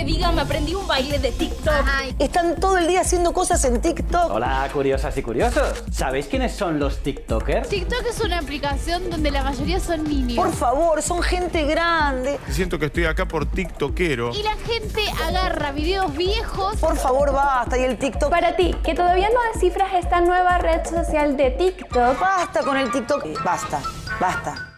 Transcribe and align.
que 0.00 0.06
diga 0.06 0.32
me 0.32 0.40
aprendí 0.40 0.74
un 0.74 0.86
baile 0.86 1.18
de 1.18 1.30
TikTok. 1.30 1.84
Están 2.18 2.56
todo 2.56 2.78
el 2.78 2.86
día 2.86 3.02
haciendo 3.02 3.34
cosas 3.34 3.62
en 3.66 3.82
TikTok. 3.82 4.30
Hola, 4.30 4.66
curiosas 4.72 5.14
y 5.18 5.22
curiosos. 5.22 5.84
¿Sabéis 5.92 6.26
quiénes 6.26 6.52
son 6.52 6.78
los 6.78 7.00
TikTokers? 7.00 7.68
TikTok 7.68 8.06
es 8.08 8.20
una 8.20 8.38
aplicación 8.38 9.10
donde 9.10 9.30
la 9.30 9.44
mayoría 9.44 9.78
son 9.78 10.04
niños. 10.04 10.36
Por 10.36 10.54
favor, 10.54 11.02
son 11.02 11.22
gente 11.22 11.64
grande. 11.64 12.38
Siento 12.48 12.78
que 12.78 12.86
estoy 12.86 13.04
acá 13.04 13.28
por 13.28 13.44
tiktokero. 13.44 14.32
Y 14.34 14.42
la 14.42 14.56
gente 14.56 15.02
agarra 15.26 15.72
videos 15.72 16.16
viejos. 16.16 16.76
Por 16.76 16.96
favor, 16.96 17.34
basta. 17.34 17.76
Y 17.76 17.84
el 17.84 17.98
TikTok. 17.98 18.30
Para 18.30 18.56
ti, 18.56 18.74
que 18.82 18.94
todavía 18.94 19.28
no 19.28 19.52
descifras 19.52 19.92
esta 19.92 20.22
nueva 20.22 20.56
red 20.56 20.82
social 20.86 21.36
de 21.36 21.50
TikTok, 21.50 22.18
Basta 22.18 22.62
con 22.62 22.78
el 22.78 22.90
TikTok. 22.90 23.44
Basta, 23.44 23.82
basta. 24.18 24.72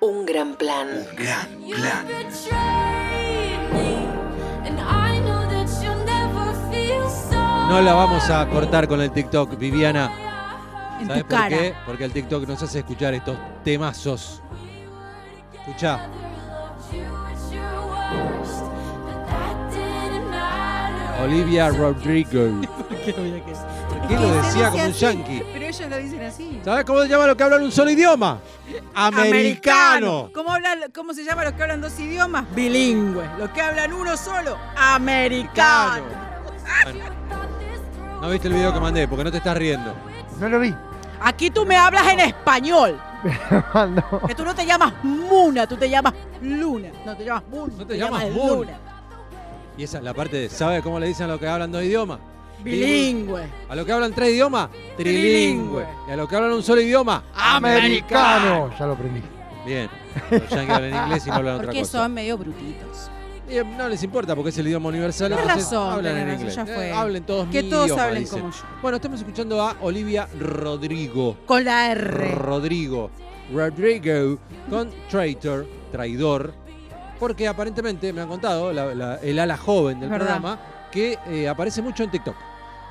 Un 0.00 0.24
gran 0.24 0.54
plan. 0.54 0.88
Gran 1.16 1.48
plan. 1.68 2.87
No 7.68 7.80
la 7.82 7.92
vamos 7.94 8.28
a 8.30 8.48
cortar 8.48 8.88
con 8.88 9.00
el 9.00 9.10
TikTok, 9.12 9.56
Viviana. 9.58 10.10
En 11.00 11.06
¿Sabes 11.06 11.22
tu 11.22 11.28
por 11.28 11.38
cara. 11.38 11.48
qué? 11.58 11.74
Porque 11.86 12.04
el 12.04 12.12
TikTok 12.12 12.46
nos 12.48 12.62
hace 12.62 12.78
escuchar 12.80 13.14
estos 13.14 13.36
temazos. 13.62 14.42
Escucha. 15.52 16.00
Olivia 21.22 21.68
Rodrigo. 21.70 22.30
¿Qué 23.04 23.14
había 23.16 23.44
que- 23.44 23.52
¿Por 23.88 24.06
qué 24.08 24.14
lo 24.14 24.32
decía 24.42 24.70
como 24.70 24.84
un 24.84 24.92
yankee? 24.92 25.42
Pero 25.52 25.64
ellos 25.66 25.90
lo 25.90 25.96
dicen 25.96 26.22
así. 26.24 26.60
¿Sabes 26.64 26.84
cómo 26.84 27.02
se 27.02 27.08
llama 27.08 27.26
lo 27.26 27.36
que 27.36 27.42
hablan 27.44 27.62
un 27.62 27.72
solo 27.72 27.90
idioma? 27.90 28.38
Americano. 28.94 30.30
¿Cómo, 30.32 30.50
hablan- 30.52 30.90
¿Cómo 30.94 31.12
se 31.12 31.24
llama 31.24 31.44
los 31.44 31.54
que 31.54 31.62
hablan 31.62 31.80
dos 31.80 31.98
idiomas? 31.98 32.44
Bilingüe. 32.54 33.24
Los 33.38 33.50
que 33.50 33.60
hablan 33.60 33.92
uno 33.92 34.16
solo, 34.16 34.56
americano. 34.76 36.04
Bueno. 36.84 37.04
No 38.20 38.28
viste 38.30 38.48
el 38.48 38.54
video 38.54 38.72
que 38.72 38.80
mandé 38.80 39.06
porque 39.08 39.24
no 39.24 39.30
te 39.30 39.38
estás 39.38 39.56
riendo. 39.56 39.94
No 40.40 40.48
lo 40.48 40.60
vi. 40.60 40.74
Aquí 41.20 41.50
tú 41.50 41.64
me 41.66 41.76
hablas 41.76 42.06
en 42.08 42.20
español. 42.20 42.98
no. 43.74 44.20
Que 44.26 44.34
tú 44.34 44.44
no 44.44 44.54
te 44.54 44.64
llamas 44.64 44.92
Muna, 45.02 45.66
tú 45.66 45.76
te 45.76 45.88
llamas 45.90 46.14
Luna. 46.40 46.88
No 47.04 47.16
te 47.16 47.24
llamas 47.24 47.44
Muna. 47.50 47.74
No 47.76 47.86
te 47.86 47.96
llamas 47.96 48.30
Moon. 48.30 48.68
Y 49.76 49.82
esa 49.84 49.98
es 49.98 50.04
la 50.04 50.14
parte 50.14 50.36
de, 50.36 50.48
¿sabes 50.48 50.82
cómo 50.82 50.98
le 50.98 51.06
dicen 51.08 51.26
a 51.26 51.28
los 51.28 51.40
que 51.40 51.46
hablan 51.48 51.70
dos 51.70 51.82
idiomas? 51.82 52.18
Bilingüe. 52.62 53.46
A 53.68 53.76
los 53.76 53.86
que 53.86 53.92
hablan 53.92 54.12
tres 54.12 54.30
idiomas, 54.30 54.68
trilingüe. 54.96 55.86
Y 56.08 56.10
a 56.10 56.16
los 56.16 56.28
que 56.28 56.34
hablan 56.36 56.52
un 56.52 56.62
solo 56.64 56.80
idioma, 56.80 57.22
Americano. 57.34 58.70
Ya 58.76 58.86
lo 58.86 58.92
aprendí. 58.94 59.22
Bien. 59.64 59.88
Los 60.30 60.48
yankees 60.48 60.70
hablan 60.70 61.04
inglés 61.04 61.26
y 61.26 61.30
no 61.30 61.36
hablan 61.36 61.54
otra 61.54 61.66
Porque 61.66 61.80
cosa. 61.80 61.98
son 62.02 62.14
medio 62.14 62.36
brutitos. 62.38 63.10
Y, 63.48 63.56
eh, 63.58 63.64
no 63.64 63.88
les 63.88 64.02
importa 64.02 64.34
porque 64.34 64.50
es 64.50 64.58
el 64.58 64.66
idioma 64.68 64.88
universal. 64.90 65.30
Tenés 65.30 65.42
entonces 65.44 65.64
razón, 65.70 65.92
hablan 65.92 66.14
tenés 66.14 66.22
en 66.22 66.28
razón, 66.28 66.40
inglés. 66.40 66.56
ya 66.56 66.66
fue. 66.66 66.88
Eh, 66.88 66.92
hablen 66.92 67.22
todos 67.24 67.48
Que 67.48 67.62
mi 67.62 67.70
todos 67.70 67.86
idioma, 67.86 68.04
hablen 68.04 68.22
dicen. 68.22 68.40
como 68.40 68.52
yo. 68.52 68.58
Bueno, 68.82 68.96
estamos 68.96 69.20
escuchando 69.20 69.62
a 69.62 69.76
Olivia 69.80 70.28
Rodrigo. 70.38 71.36
Con 71.46 71.64
la 71.64 71.90
R. 71.92 72.34
Rodrigo. 72.34 73.10
Rodrigo 73.52 74.38
con 74.68 74.90
Traitor, 75.10 75.66
traidor. 75.90 76.52
Porque 77.18 77.48
aparentemente 77.48 78.12
me 78.12 78.20
han 78.20 78.28
contado 78.28 78.72
la- 78.72 78.94
la- 78.94 79.16
el 79.16 79.38
ala 79.38 79.56
joven 79.56 79.98
del 80.00 80.08
Verdad. 80.10 80.26
programa 80.26 80.60
que 80.92 81.18
eh, 81.26 81.48
aparece 81.48 81.82
mucho 81.82 82.02
en 82.04 82.10
TikTok. 82.10 82.36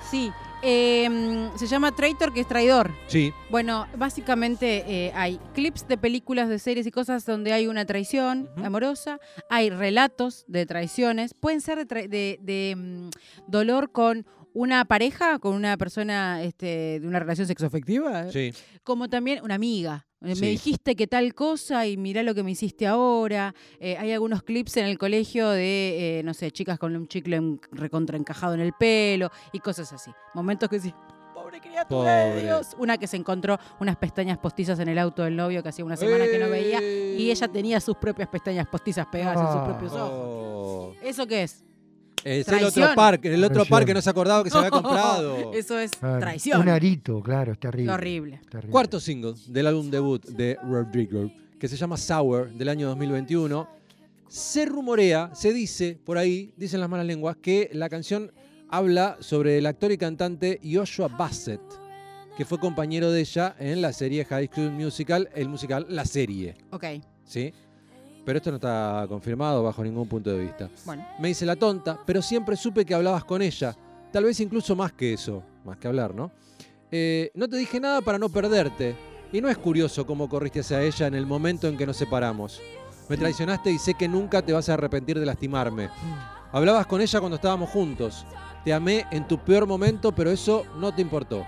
Sí. 0.10 0.32
Eh, 0.64 1.50
se 1.56 1.68
llama 1.68 1.92
Traitor, 1.94 2.34
que 2.34 2.42
es 2.42 2.48
traidor. 2.48 2.92
Sí. 3.08 3.32
Bueno, 3.50 3.88
básicamente 3.98 4.84
eh, 4.88 5.12
hay 5.16 5.40
clips 5.54 5.88
de 5.88 5.98
películas, 5.98 6.50
de 6.50 6.60
series 6.60 6.88
y 6.88 6.92
cosas 6.92 7.26
donde 7.26 7.54
hay 7.54 7.68
una 7.68 7.86
traición 7.86 8.50
amorosa, 8.64 9.20
hay 9.50 9.70
relatos 9.70 10.46
de 10.48 10.66
traiciones, 10.66 11.34
pueden 11.34 11.62
ser 11.62 11.78
de, 11.78 11.88
tra- 11.88 12.08
de- 12.10 12.40
de, 12.42 12.76
mm, 12.76 13.10
dolor 13.48 13.92
con 13.92 14.26
una 14.54 14.86
pareja, 14.86 15.38
con 15.38 15.54
una 15.54 15.78
persona 15.78 16.42
este, 16.42 17.00
de 17.00 17.08
una 17.08 17.20
relación 17.20 17.46
sexoafectiva, 17.46 18.32
Sí. 18.32 18.52
como 18.84 19.08
también 19.08 19.44
una 19.44 19.54
amiga. 19.56 20.07
Eh, 20.24 20.36
Sí. 20.36 20.42
Me 20.42 20.48
dijiste 20.50 20.96
que 20.96 21.06
tal 21.08 21.34
cosa 21.36 21.86
y 21.86 21.96
mirá 21.98 22.24
lo 22.24 22.34
que 22.34 22.42
me 22.44 22.52
hiciste 22.52 22.88
ahora. 22.88 23.54
Eh, 23.80 23.98
hay 23.98 24.12
algunos 24.12 24.42
clips 24.44 24.78
en 24.78 24.86
el 24.86 24.98
colegio 24.98 25.50
de, 25.50 26.20
eh, 26.20 26.24
no 26.24 26.34
sé, 26.34 26.50
chicas 26.52 26.80
con 26.80 26.96
un 26.96 27.08
chicle 27.08 27.36
en- 27.36 27.62
recontra 27.72 28.18
encajado 28.18 28.54
en 28.56 28.62
el 28.62 28.74
pelo 28.74 29.30
y 29.52 29.60
cosas 29.60 29.94
así. 29.94 30.10
Momentos 30.34 30.70
que 30.70 30.80
sí. 30.80 30.94
Pobre 31.36 31.62
criatura 31.62 32.16
de 32.18 32.30
Pobre. 32.32 32.44
Dios. 32.44 32.76
Una 32.80 32.98
que 32.98 33.06
se 33.08 33.16
encontró 33.16 33.58
unas 33.80 33.96
pestañas 33.98 34.38
postizas 34.40 34.80
en 34.80 34.90
el 34.90 34.98
auto 34.98 35.24
del 35.24 35.36
novio 35.36 35.62
que 35.64 35.70
hacía 35.70 35.86
una 35.86 35.96
semana 35.96 36.26
que 36.26 36.40
no 36.40 36.50
veía 36.50 36.82
y 36.82 37.30
ella 37.32 37.48
tenía 37.48 37.80
sus 37.80 37.96
propias 37.96 38.28
pestañas 38.28 38.68
postizas 38.68 39.06
pegadas 39.08 39.40
en 39.40 39.54
sus 39.54 39.62
propios 39.70 39.94
ojos. 39.94 40.10
Oh. 40.12 40.94
¿Eso 41.04 41.26
qué 41.28 41.44
es? 41.44 41.64
Es 42.28 42.48
el 42.48 42.64
otro 42.64 42.88
parque, 42.96 43.34
el 43.34 43.44
otro 43.44 43.56
Traición. 43.56 43.70
par 43.78 43.86
que 43.86 43.94
no 43.94 44.02
se 44.02 44.10
acordaba 44.10 44.44
que 44.44 44.50
se 44.50 44.58
había 44.58 44.70
comprado. 44.82 45.54
Eso 45.54 45.80
es 45.80 45.92
Claro. 45.92 46.20
traición. 46.20 46.62
Un 46.62 46.70
arito, 46.70 47.22
claro, 47.22 47.54
es 47.54 47.60
terrible. 47.60 47.92
Horrible. 47.94 48.42
Terrible. 48.50 48.72
Cuarto 48.72 49.00
single 49.00 49.34
del 49.48 49.68
álbum 49.68 49.90
debut 49.90 50.26
de 50.26 50.58
Rodrigo, 50.64 51.32
que 51.60 51.68
se 51.68 51.78
llama 51.78 51.96
Sour, 51.98 52.50
del 52.52 52.70
año 52.70 52.88
2021. 52.90 53.68
Se 54.28 54.66
rumorea, 54.66 55.32
se 55.34 55.54
dice 55.54 55.98
por 56.04 56.18
ahí, 56.18 56.54
dicen 56.58 56.80
las 56.82 56.90
malas 56.90 57.06
lenguas, 57.06 57.38
que 57.42 57.70
la 57.74 57.88
canción 57.90 58.32
habla 58.70 59.16
sobre 59.22 59.58
el 59.58 59.66
actor 59.66 59.92
y 59.94 59.98
cantante 59.98 60.60
Joshua 60.70 61.08
Bassett, 61.08 61.62
que 62.36 62.44
fue 62.44 62.60
compañero 62.60 63.10
de 63.12 63.22
ella 63.22 63.56
en 63.58 63.82
la 63.82 63.94
serie 63.94 64.26
High 64.26 64.48
School 64.54 64.72
Musical, 64.72 65.30
el 65.34 65.48
musical 65.48 65.86
La 65.90 66.04
Serie, 66.06 66.56
Ok, 66.72 66.84
¿sí? 67.24 67.54
Pero 68.28 68.40
esto 68.40 68.52
no 68.52 68.58
está 68.58 69.06
confirmado 69.08 69.64
bajo 69.64 69.82
ningún 69.82 70.06
punto 70.06 70.30
de 70.30 70.40
vista. 70.40 70.70
bueno. 70.84 71.08
Me 71.18 71.30
dice 71.30 71.46
la 71.46 71.56
tonta, 71.56 71.98
pero 72.06 72.22
siempre 72.22 72.58
supe 72.58 72.84
que 72.84 72.94
hablabas 72.94 73.24
con 73.24 73.42
ella. 73.42 73.74
Tal 74.12 74.26
vez 74.26 74.38
incluso 74.42 74.76
más 74.76 74.92
que 74.92 75.14
eso, 75.14 75.42
más 75.64 75.78
que 75.78 75.88
hablar, 75.88 76.14
¿no? 76.14 76.30
Eh, 76.92 77.32
no 77.36 77.48
te 77.48 77.56
dije 77.56 77.80
nada 77.80 78.02
para 78.02 78.20
no 78.20 78.28
perderte. 78.28 78.98
Y 79.32 79.40
no 79.40 79.48
es 79.48 79.58
curioso 79.58 80.06
cómo 80.06 80.28
corriste 80.28 80.60
hacia 80.60 80.84
ella 80.84 81.08
en 81.08 81.16
el 81.16 81.26
momento 81.26 81.70
en 81.70 81.78
que 81.78 81.86
nos 81.86 81.96
separamos. 81.96 82.62
Me 83.08 83.16
traicionaste 83.16 83.72
y 83.72 83.80
sé 83.80 83.94
que 83.94 84.10
nunca 84.10 84.42
te 84.42 84.52
vas 84.52 84.68
a 84.68 84.74
arrepentir 84.74 85.18
de 85.18 85.26
lastimarme. 85.26 85.88
Hablabas 86.52 86.86
con 86.86 87.00
ella 87.00 87.22
cuando 87.22 87.38
estábamos 87.38 87.70
juntos. 87.70 88.26
Te 88.66 88.74
amé 88.74 89.06
en 89.10 89.26
tu 89.26 89.38
peor 89.38 89.66
momento, 89.66 90.14
pero 90.14 90.32
eso 90.32 90.66
no 90.78 90.94
te 90.94 91.02
importó. 91.02 91.46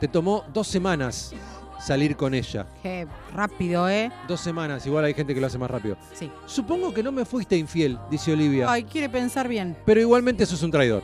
Te 0.00 0.08
tomó 0.08 0.42
dos 0.54 0.68
semanas 0.68 1.34
salir 1.80 2.16
con 2.16 2.34
ella. 2.34 2.66
Qué 2.82 3.06
rápido, 3.34 3.88
¿eh? 3.88 4.10
Dos 4.28 4.40
semanas, 4.40 4.86
igual 4.86 5.04
hay 5.04 5.14
gente 5.14 5.34
que 5.34 5.40
lo 5.40 5.46
hace 5.46 5.58
más 5.58 5.70
rápido. 5.70 5.96
Sí. 6.14 6.30
Supongo 6.46 6.92
que 6.94 7.02
no 7.02 7.12
me 7.12 7.24
fuiste 7.24 7.56
infiel, 7.56 7.98
dice 8.10 8.32
Olivia. 8.32 8.70
Ay, 8.70 8.84
quiere 8.84 9.08
pensar 9.08 9.48
bien. 9.48 9.76
Pero 9.84 10.00
igualmente 10.00 10.46
sos 10.46 10.62
un 10.62 10.70
traidor. 10.70 11.02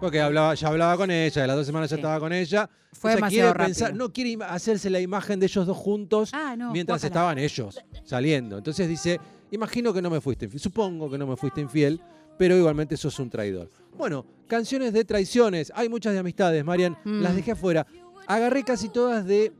Porque 0.00 0.20
hablaba, 0.20 0.54
ya 0.54 0.68
hablaba 0.68 0.96
con 0.96 1.10
ella, 1.10 1.40
de 1.42 1.48
las 1.48 1.56
dos 1.56 1.66
semanas 1.66 1.88
ya 1.88 1.96
Sí. 1.96 2.00
estaba 2.00 2.20
con 2.20 2.32
ella. 2.32 2.68
Fue 2.92 3.10
O 3.10 3.12
sea, 3.12 3.16
demasiado 3.16 3.52
quiere 3.54 3.64
pensar- 3.66 3.88
rápido. 3.90 4.04
no 4.06 4.12
quiere 4.12 4.38
hacerse 4.44 4.90
la 4.90 5.00
imagen 5.00 5.40
de 5.40 5.46
ellos 5.46 5.66
dos 5.66 5.76
juntos 5.76 6.30
Ah, 6.34 6.54
no. 6.56 6.72
mientras 6.72 7.00
guácala. 7.02 7.08
estaban 7.08 7.38
ellos 7.38 7.78
saliendo. 8.04 8.58
Entonces 8.58 8.88
dice, 8.88 9.20
imagino 9.50 9.92
que 9.92 10.02
no 10.02 10.10
me 10.10 10.20
fuiste 10.20 10.46
infiel, 10.46 10.60
supongo 10.60 11.10
que 11.10 11.16
no 11.18 11.26
me 11.26 11.36
fuiste 11.36 11.60
infiel, 11.60 12.00
pero 12.38 12.56
igualmente 12.56 12.96
sos 12.96 13.18
un 13.18 13.30
traidor. 13.30 13.70
Bueno, 13.96 14.26
canciones 14.46 14.92
de 14.92 15.04
traiciones, 15.04 15.72
hay 15.74 15.88
muchas 15.88 16.12
de 16.12 16.18
amistades, 16.18 16.62
Marian, 16.64 16.96
Mm. 17.04 17.20
las 17.22 17.34
dejé 17.34 17.52
afuera. 17.52 17.86
Agarré 18.26 18.64
casi 18.64 18.88
todas 18.90 19.24
de, 19.24 19.52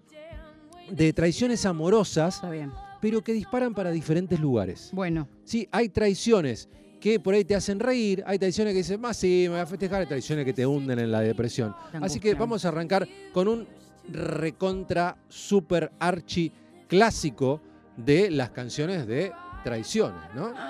de 0.90 1.12
traiciones 1.12 1.64
amorosas, 1.66 2.36
Está 2.36 2.50
bien. 2.50 2.72
pero 3.00 3.22
que 3.22 3.32
disparan 3.32 3.74
para 3.74 3.90
diferentes 3.90 4.38
lugares. 4.40 4.90
Bueno, 4.92 5.28
Sí, 5.44 5.68
hay 5.72 5.88
traiciones 5.88 6.68
que 7.00 7.20
por 7.20 7.34
ahí 7.34 7.44
te 7.44 7.54
hacen 7.54 7.78
reír, 7.78 8.22
hay 8.26 8.38
traiciones 8.38 8.72
que 8.72 8.78
dicen, 8.78 9.00
más 9.00 9.16
sí, 9.16 9.42
me 9.44 9.50
voy 9.50 9.60
a 9.60 9.66
festejar, 9.66 10.00
hay 10.00 10.06
traiciones 10.06 10.44
que 10.44 10.52
te 10.52 10.66
hunden 10.66 10.98
en 10.98 11.10
la 11.12 11.20
depresión. 11.20 11.74
Así 12.00 12.20
que 12.20 12.34
vamos 12.34 12.64
a 12.64 12.68
arrancar 12.68 13.06
con 13.32 13.48
un 13.48 13.66
recontra 14.08 15.16
super 15.28 15.92
archi 15.98 16.52
clásico 16.88 17.60
de 17.96 18.30
las 18.30 18.50
canciones 18.50 19.06
de 19.06 19.32
traiciones, 19.64 20.20
¿no? 20.34 20.52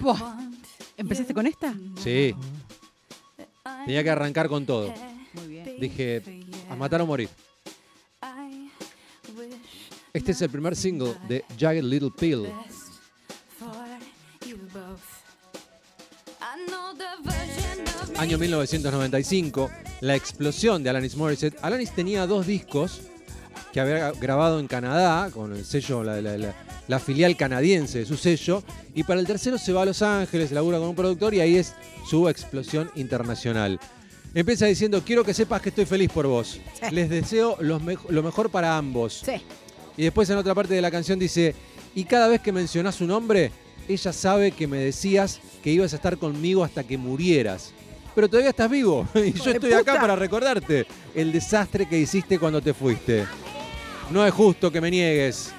Buah. 0.00 0.36
¿empezaste 0.96 1.32
con 1.34 1.46
esta? 1.46 1.74
Sí. 2.02 2.34
Tenía 3.86 4.02
que 4.02 4.10
arrancar 4.10 4.48
con 4.48 4.66
todo. 4.66 4.92
Muy 5.34 5.46
bien. 5.48 5.76
Dije, 5.80 6.22
a 6.68 6.76
matar 6.76 7.00
o 7.00 7.06
morir. 7.06 7.28
Este 10.14 10.32
es 10.32 10.42
el 10.42 10.50
primer 10.50 10.76
single 10.76 11.14
de 11.28 11.44
Jagged 11.58 11.84
Little 11.84 12.10
Pill. 12.18 12.46
Año 18.18 18.38
1995, 18.38 19.70
la 20.00 20.14
explosión 20.14 20.82
de 20.82 20.90
Alanis 20.90 21.16
Morissette. 21.16 21.56
Alanis 21.62 21.90
tenía 21.92 22.26
dos 22.26 22.46
discos 22.46 23.00
que 23.72 23.80
había 23.80 24.12
grabado 24.12 24.60
en 24.60 24.68
Canadá, 24.68 25.30
con 25.30 25.52
el 25.54 25.64
sello, 25.64 26.04
la, 26.04 26.20
la- 26.20 26.36
la- 26.38 26.54
la 26.88 26.98
filial 26.98 27.36
canadiense 27.36 28.00
de 28.00 28.06
su 28.06 28.16
sello, 28.16 28.62
y 28.94 29.04
para 29.04 29.18
el 29.20 29.26
tercero 29.26 29.56
se 29.56 29.72
va 29.72 29.82
a 29.82 29.86
Los 29.86 30.02
Ángeles, 30.02 30.52
labura 30.52 30.78
con 30.78 30.88
un 30.88 30.94
productor 30.96 31.32
y 31.32 31.40
ahí 31.40 31.56
es 31.56 31.74
su 32.08 32.28
explosión 32.28 32.90
internacional. 32.96 33.78
Empieza 34.34 34.66
diciendo, 34.66 35.02
quiero 35.04 35.24
que 35.24 35.32
sepas 35.32 35.62
que 35.62 35.70
estoy 35.70 35.86
feliz 35.86 36.10
por 36.12 36.26
vos. 36.26 36.48
Sí. 36.48 36.90
Les 36.90 37.08
deseo 37.08 37.56
mej- 37.58 38.08
lo 38.08 38.22
mejor 38.22 38.50
para 38.50 38.76
ambos. 38.76 39.22
Sí. 39.24 39.40
Y 39.96 40.02
después 40.02 40.28
en 40.30 40.38
otra 40.38 40.54
parte 40.54 40.74
de 40.74 40.82
la 40.82 40.90
canción 40.90 41.18
dice, 41.18 41.54
y 41.94 42.04
cada 42.04 42.28
vez 42.28 42.40
que 42.40 42.52
mencionás 42.52 42.96
su 42.96 43.06
nombre, 43.06 43.52
ella 43.88 44.12
sabe 44.12 44.52
que 44.52 44.66
me 44.66 44.78
decías 44.78 45.40
que 45.62 45.70
ibas 45.70 45.92
a 45.92 45.96
estar 45.96 46.16
conmigo 46.18 46.64
hasta 46.64 46.84
que 46.84 46.96
murieras. 46.96 47.72
Pero 48.14 48.28
todavía 48.28 48.50
estás 48.50 48.70
vivo 48.70 49.06
y 49.14 49.32
yo 49.32 49.50
estoy 49.50 49.72
acá 49.72 50.00
para 50.00 50.16
recordarte 50.16 50.86
el 51.14 51.32
desastre 51.32 51.88
que 51.88 51.98
hiciste 51.98 52.38
cuando 52.38 52.60
te 52.60 52.74
fuiste. 52.74 53.24
No 54.10 54.26
es 54.26 54.32
justo 54.32 54.70
que 54.70 54.80
me 54.80 54.90
niegues. 54.90 55.52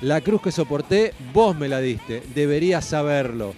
La 0.00 0.20
cruz 0.20 0.42
que 0.42 0.52
soporté, 0.52 1.14
vos 1.32 1.56
me 1.56 1.68
la 1.68 1.80
diste. 1.80 2.22
Deberías 2.34 2.84
saberlo. 2.84 3.54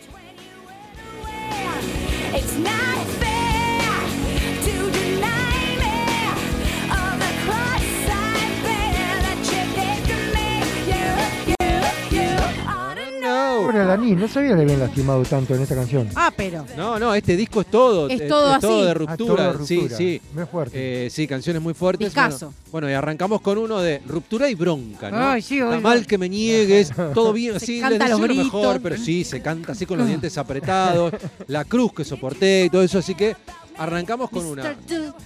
Alanis, 13.81 14.17
no 14.17 14.29
sabía 14.29 14.51
que 14.51 14.57
le 14.57 14.63
habían 14.63 14.81
lastimado 14.81 15.23
tanto 15.25 15.55
en 15.55 15.63
esta 15.63 15.75
canción. 15.75 16.09
Ah, 16.15 16.33
pero. 16.37 16.65
No, 16.77 16.99
no, 16.99 17.15
este 17.15 17.37
disco 17.37 17.61
es 17.63 17.67
todo. 17.69 18.09
Es 18.09 18.27
todo 18.29 18.53
así. 18.53 18.67
de 18.67 18.91
Ah, 18.91 18.95
ruptura. 18.95 19.53
todo 19.53 19.67
Sí, 19.67 19.77
ruptura. 19.77 19.97
sí. 19.97 20.21
Muy 20.35 20.45
fuerte. 20.47 21.07
Eh, 21.07 21.11
sí, 21.11 21.27
canciones 21.27 21.63
muy 21.63 21.75
fuertes. 21.75 22.09
Discazo. 22.09 22.47
Bueno, 22.47 22.59
bueno, 22.71 22.91
y 22.91 22.93
arrancamos 22.93 23.41
con 23.41 23.59
uno 23.59 23.81
de 23.81 24.01
ruptura 24.07 24.49
y 24.51 24.55
bronca, 24.55 25.11
¿no? 25.11 25.17
Ay, 25.19 25.43
sí, 25.43 25.59
Está 25.59 25.81
mal 25.81 26.07
que 26.07 26.19
me 26.19 26.29
niegues, 26.29 26.91
todo 27.15 27.33
bien, 27.33 27.59
Se 27.59 27.67
sí, 27.67 27.81
canta 27.81 27.99
les 28.07 28.11
los 28.11 28.21
deseo 28.21 28.27
lo 28.37 28.43
gritos. 28.43 28.61
mejor, 28.61 28.81
pero 28.83 28.97
sí, 28.99 29.25
se 29.25 29.41
canta 29.41 29.73
así 29.73 29.87
con 29.87 29.99
los 29.99 30.07
dientes 30.07 30.37
apretados, 30.39 31.13
la 31.47 31.65
cruz 31.65 31.93
que 31.95 32.05
soporté 32.05 32.65
y 32.67 32.71
todo 32.71 32.83
eso, 32.83 32.99
así 32.99 33.15
que 33.15 33.35
arrancamos 33.79 34.29
con 34.31 34.45
una, 34.45 34.77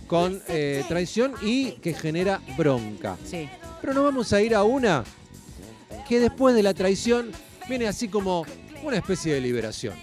con 0.07 0.41
eh, 0.49 0.85
traición 0.89 1.33
y 1.43 1.73
que 1.73 1.95
genera 1.95 2.41
bronca. 2.57 3.17
Sí. 3.29 3.49
Pero 3.81 3.95
nos 3.95 4.05
vamos 4.05 4.33
a 4.33 4.41
ir 4.41 4.55
a 4.55 4.63
una 4.63 5.03
que 6.09 6.21
después 6.21 6.55
de 6.55 6.63
la 6.63 6.75
traición 6.75 7.31
viene 7.69 7.87
así 7.87 8.09
como 8.09 8.47
una 8.83 8.97
especie 8.97 9.35
de 9.35 9.41
liberación. 9.41 9.95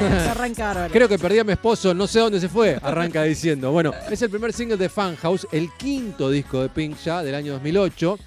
Arranca. 0.00 0.88
Creo 0.92 1.08
que 1.08 1.18
perdí 1.18 1.38
a 1.38 1.44
mi 1.44 1.52
esposo, 1.52 1.94
no 1.94 2.06
sé 2.06 2.20
dónde 2.20 2.40
se 2.40 2.48
fue, 2.48 2.78
arranca 2.82 3.22
diciendo. 3.24 3.72
Bueno, 3.72 3.92
es 4.10 4.20
el 4.22 4.30
primer 4.30 4.52
single 4.52 4.76
de 4.76 4.88
Fan 4.88 5.16
House, 5.16 5.46
el 5.52 5.70
quinto 5.76 6.30
disco 6.30 6.60
de 6.60 6.68
Pink 6.68 6.96
ya 7.04 7.22
del 7.22 7.34
año 7.34 7.52
2008. 7.54 8.18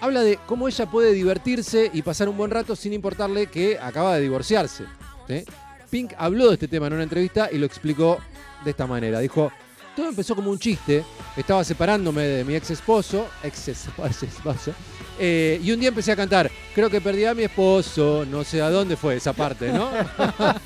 Habla 0.00 0.22
de 0.22 0.38
cómo 0.46 0.66
ella 0.66 0.86
puede 0.86 1.12
divertirse 1.12 1.90
y 1.92 2.02
pasar 2.02 2.28
un 2.28 2.36
buen 2.36 2.50
rato 2.50 2.74
sin 2.74 2.92
importarle 2.94 3.48
que 3.48 3.78
acaba 3.78 4.14
de 4.14 4.22
divorciarse. 4.22 4.84
Pink 5.90 6.14
habló 6.16 6.48
de 6.48 6.54
este 6.54 6.68
tema 6.68 6.86
en 6.86 6.94
una 6.94 7.02
entrevista 7.02 7.50
y 7.52 7.58
lo 7.58 7.66
explicó 7.66 8.18
de 8.64 8.70
esta 8.70 8.86
manera. 8.86 9.20
Dijo, 9.20 9.52
todo 9.94 10.08
empezó 10.08 10.34
como 10.34 10.50
un 10.50 10.58
chiste, 10.58 11.04
estaba 11.36 11.62
separándome 11.64 12.22
de 12.22 12.44
mi 12.44 12.54
ex 12.54 12.70
esposo, 12.70 13.28
ex 13.42 13.68
esposo, 13.68 14.72
eh, 15.22 15.60
y 15.62 15.70
un 15.70 15.78
día 15.78 15.90
empecé 15.90 16.12
a 16.12 16.16
cantar, 16.16 16.50
creo 16.74 16.88
que 16.88 17.02
perdí 17.02 17.26
a 17.26 17.34
mi 17.34 17.42
esposo, 17.42 18.24
no 18.24 18.42
sé 18.42 18.62
a 18.62 18.70
dónde 18.70 18.96
fue 18.96 19.16
esa 19.16 19.34
parte, 19.34 19.70
¿no? 19.70 19.90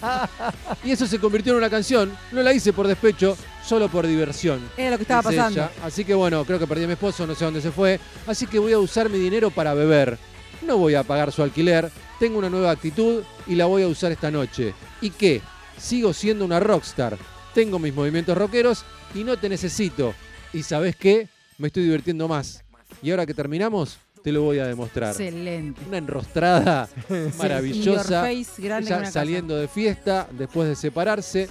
y 0.85 0.93
eso 0.93 1.09
se 1.09 1.19
convirtió 1.19 1.51
en 1.55 1.59
una 1.59 1.69
canción, 1.69 2.17
no 2.31 2.41
la 2.41 2.53
hice 2.53 2.73
por 2.73 2.87
despecho, 2.87 3.37
solo 3.65 3.89
por 3.89 4.07
diversión. 4.07 4.61
Era 4.77 4.93
lo 4.93 4.97
que 4.97 5.03
estaba 5.03 5.23
pasando. 5.23 5.59
ella. 5.59 5.73
Así 5.83 6.05
que 6.05 6.15
bueno, 6.15 6.45
creo 6.45 6.61
que 6.61 6.69
perdí 6.69 6.85
a 6.85 6.87
mi 6.87 6.93
esposo, 6.93 7.27
no 7.27 7.35
sé 7.35 7.43
a 7.43 7.49
dónde 7.49 7.63
se 7.63 7.73
fue, 7.73 7.99
así 8.29 8.47
que 8.47 8.61
voy 8.61 8.73
a 8.73 8.79
usar 8.79 9.11
mi 9.11 9.19
dinero 9.19 9.51
para 9.51 9.75
beber. 9.75 10.19
No 10.63 10.79
voy 10.79 10.95
a 10.95 11.03
pagar 11.03 11.33
su 11.33 11.43
alquiler, 11.43 11.91
tengo 12.21 12.39
una 12.39 12.49
nueva 12.49 12.71
actitud 12.71 13.25
y 13.49 13.57
la 13.57 13.67
voy 13.67 13.83
a 13.83 13.89
usar 13.89 14.13
esta 14.13 14.31
noche. 14.31 14.73
¿Y 15.01 15.11
qué? 15.11 15.43
Sigo 15.77 16.13
siendo 16.13 16.45
una 16.45 16.61
rockstar, 16.61 17.19
tengo 17.55 17.81
mis 17.81 17.93
movimientos 17.93 18.39
rockeros 18.39 18.85
y 19.17 19.25
no 19.25 19.37
te 19.37 19.49
necesito. 19.49 20.15
¿Y 20.53 20.63
sabes 20.63 20.95
qué? 20.95 21.27
Me 21.59 21.67
estoy 21.67 21.83
divirtiendo 21.83 22.29
más. 22.29 22.63
Y 23.03 23.11
ahora 23.11 23.27
que 23.27 23.35
terminamos, 23.35 23.99
te 24.25 24.33
lo 24.33 24.41
voy 24.43 24.59
a 24.59 24.67
demostrar. 24.67 25.11
Excelente. 25.11 25.83
Una 25.87 25.99
enrostrada 25.99 26.89
maravillosa. 27.39 28.27
Your 28.33 28.45
face, 28.47 28.67
una 28.67 29.11
saliendo 29.11 29.55
de 29.55 29.69
fiesta 29.69 30.27
después 30.33 30.67
de 30.67 30.75
separarse. 30.77 31.49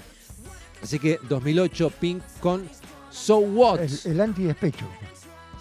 Así 0.81 0.97
que 0.97 1.19
2008 1.29 1.91
Pink 1.99 2.23
con 2.39 2.67
So 3.11 3.37
What. 3.37 3.81
El, 3.81 3.99
el 4.05 4.21
antidespecho. 4.21 4.85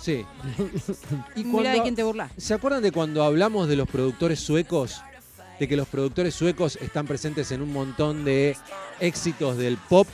Sí. 0.01 0.25
Y 1.37 1.45
Mira 1.45 1.59
de 1.59 1.63
cuando- 1.77 1.83
quién 1.83 1.95
te 1.95 2.03
burlas. 2.03 2.33
¿Se 2.39 2.55
acuerdan 2.55 2.83
de 2.83 2.91
cuando 2.93 3.23
hablamos 3.23 3.69
de 3.69 3.77
los 3.77 3.87
productores 3.89 4.41
suecos? 4.41 5.03
De 5.61 5.69
que 5.69 5.77
los 5.77 5.87
productores 5.87 6.35
suecos 6.35 6.77
están 6.81 7.07
presentes 7.07 7.53
en 7.53 7.61
un 7.61 7.73
montón 7.75 8.25
de 8.25 8.57
éxitos 9.01 9.59
del 9.59 9.77
pop. 9.77 10.09